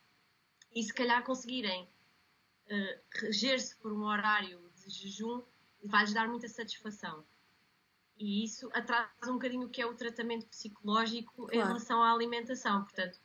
[0.75, 5.43] e, se calhar, conseguirem uh, reger-se por um horário de jejum
[5.83, 7.25] vai-lhes dar muita satisfação.
[8.17, 11.55] E isso atrasa um bocadinho o que é o tratamento psicológico claro.
[11.55, 12.83] em relação à alimentação.
[12.83, 13.19] Portanto,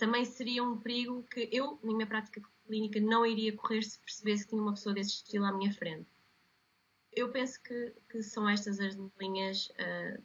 [0.00, 4.44] também seria um perigo que eu, na minha prática clínica, não iria correr se percebesse
[4.44, 6.06] que tinha uma pessoa desse estilo à minha frente.
[7.12, 10.22] Eu penso que, que são estas as linhas uh,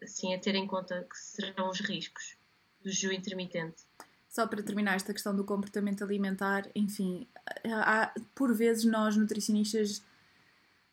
[0.00, 2.36] assim, a ter em conta que serão os riscos
[2.82, 3.82] do jejum intermitente.
[4.28, 7.26] Só para terminar esta questão do comportamento alimentar, enfim,
[7.64, 10.04] há, por vezes nós nutricionistas,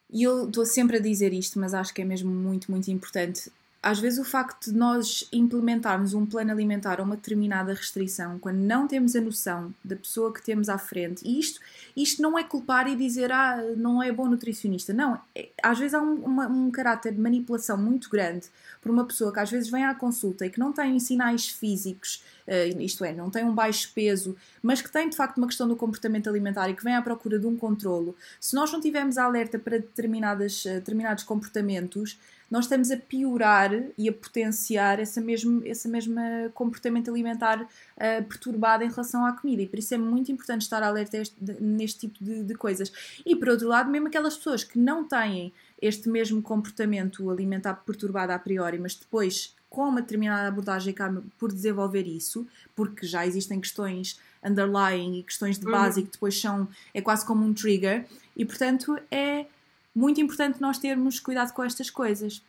[0.10, 3.52] e eu estou sempre a dizer isto, mas acho que é mesmo muito, muito importante,
[3.84, 8.60] às vezes o facto de nós implementarmos um plano alimentar ou uma determinada restrição, quando
[8.60, 11.60] não temos a noção da pessoa que temos à frente, e isto,
[11.94, 15.94] isto não é culpar e dizer, ah, não é bom nutricionista, não, é, às vezes
[15.94, 18.48] há um, uma, um caráter de manipulação muito grande
[18.82, 22.24] por uma pessoa que às vezes vem à consulta e que não tem sinais físicos,
[22.48, 25.68] uh, isto é, não tem um baixo peso, mas que tem de facto uma questão
[25.68, 29.18] do comportamento alimentar e que vem à procura de um controlo, se nós não tivermos
[29.18, 32.18] alerta para determinadas, uh, determinados comportamentos,
[32.54, 36.22] nós estamos a piorar e a potenciar esse mesmo, esse mesmo
[36.54, 39.64] comportamento alimentar uh, perturbado em relação à comida.
[39.64, 42.94] E por isso é muito importante estar alerta este, neste tipo de, de coisas.
[43.26, 45.52] E por outro lado, mesmo aquelas pessoas que não têm
[45.82, 51.52] este mesmo comportamento alimentar perturbado a priori, mas depois com uma determinada abordagem acaba por
[51.52, 52.46] desenvolver isso,
[52.76, 56.06] porque já existem questões underlying e questões de base uhum.
[56.06, 58.06] que depois são, é quase como um trigger,
[58.38, 59.48] e portanto é
[59.96, 62.42] muito importante nós termos cuidado com estas coisas.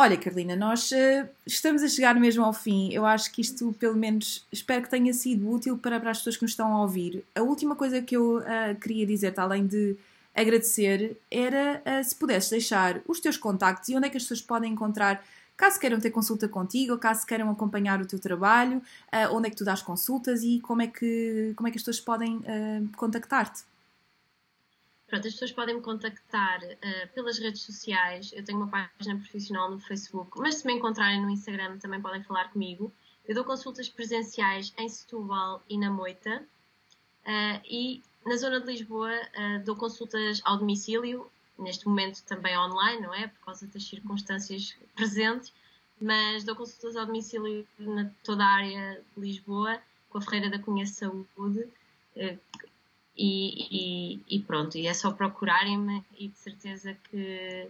[0.00, 2.92] Olha, Carolina, nós uh, estamos a chegar mesmo ao fim.
[2.92, 6.36] Eu acho que isto, pelo menos, espero que tenha sido útil para, para as pessoas
[6.36, 7.24] que nos estão a ouvir.
[7.34, 9.96] A última coisa que eu uh, queria dizer, além de
[10.32, 14.40] agradecer, era uh, se pudesses deixar os teus contactos e onde é que as pessoas
[14.40, 15.20] podem encontrar,
[15.56, 18.80] caso queiram ter consulta contigo, ou caso queiram acompanhar o teu trabalho,
[19.32, 21.98] onde é que tu dás consultas e como é que, como é que as pessoas
[21.98, 22.40] podem
[22.96, 23.64] contactar-te.
[25.08, 28.30] Pronto, as pessoas podem me contactar uh, pelas redes sociais.
[28.34, 32.22] Eu tenho uma página profissional no Facebook, mas se me encontrarem no Instagram também podem
[32.22, 32.92] falar comigo.
[33.26, 36.44] Eu dou consultas presenciais em Setúbal e na Moita.
[37.24, 43.00] Uh, e na zona de Lisboa uh, dou consultas ao domicílio, neste momento também online,
[43.00, 43.28] não é?
[43.28, 45.54] Por causa das circunstâncias presentes,
[45.98, 49.80] mas dou consultas ao domicílio na toda a área de Lisboa,
[50.10, 51.66] com a Ferreira da Cunha Saúde,
[53.18, 57.66] e, e, e, pronto, e é só procurarem-me e de certeza que,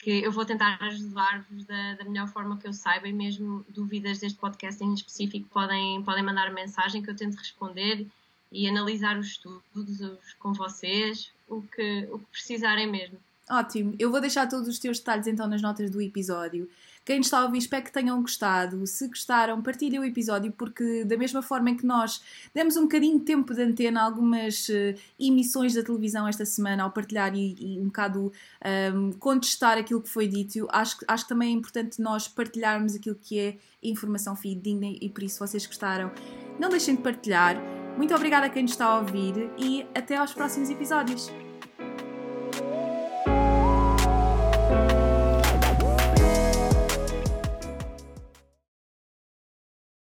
[0.00, 4.18] que eu vou tentar ajudar-vos da, da, melhor forma que eu saiba e mesmo dúvidas
[4.18, 8.04] deste podcast em específico podem, podem mandar mensagem que eu tento responder
[8.50, 13.18] e analisar os estudos com vocês, o que, o que precisarem mesmo.
[13.48, 16.68] Ótimo, eu vou deixar todos os teus detalhes então nas notas do episódio.
[17.04, 18.86] Quem está a ouvir, espero que tenham gostado.
[18.86, 22.22] Se gostaram, partilhem o episódio, porque da mesma forma em que nós
[22.54, 26.82] demos um bocadinho de tempo de antena a algumas uh, emissões da televisão esta semana,
[26.82, 28.32] ao partilhar e, e um bocado
[28.94, 33.16] um, contestar aquilo que foi dito, acho, acho que também é importante nós partilharmos aquilo
[33.16, 36.10] que é informação fidedigna e por isso, se vocês gostaram,
[36.58, 37.56] não deixem de partilhar.
[37.98, 41.30] Muito obrigada a quem nos está a ouvir e até aos próximos episódios.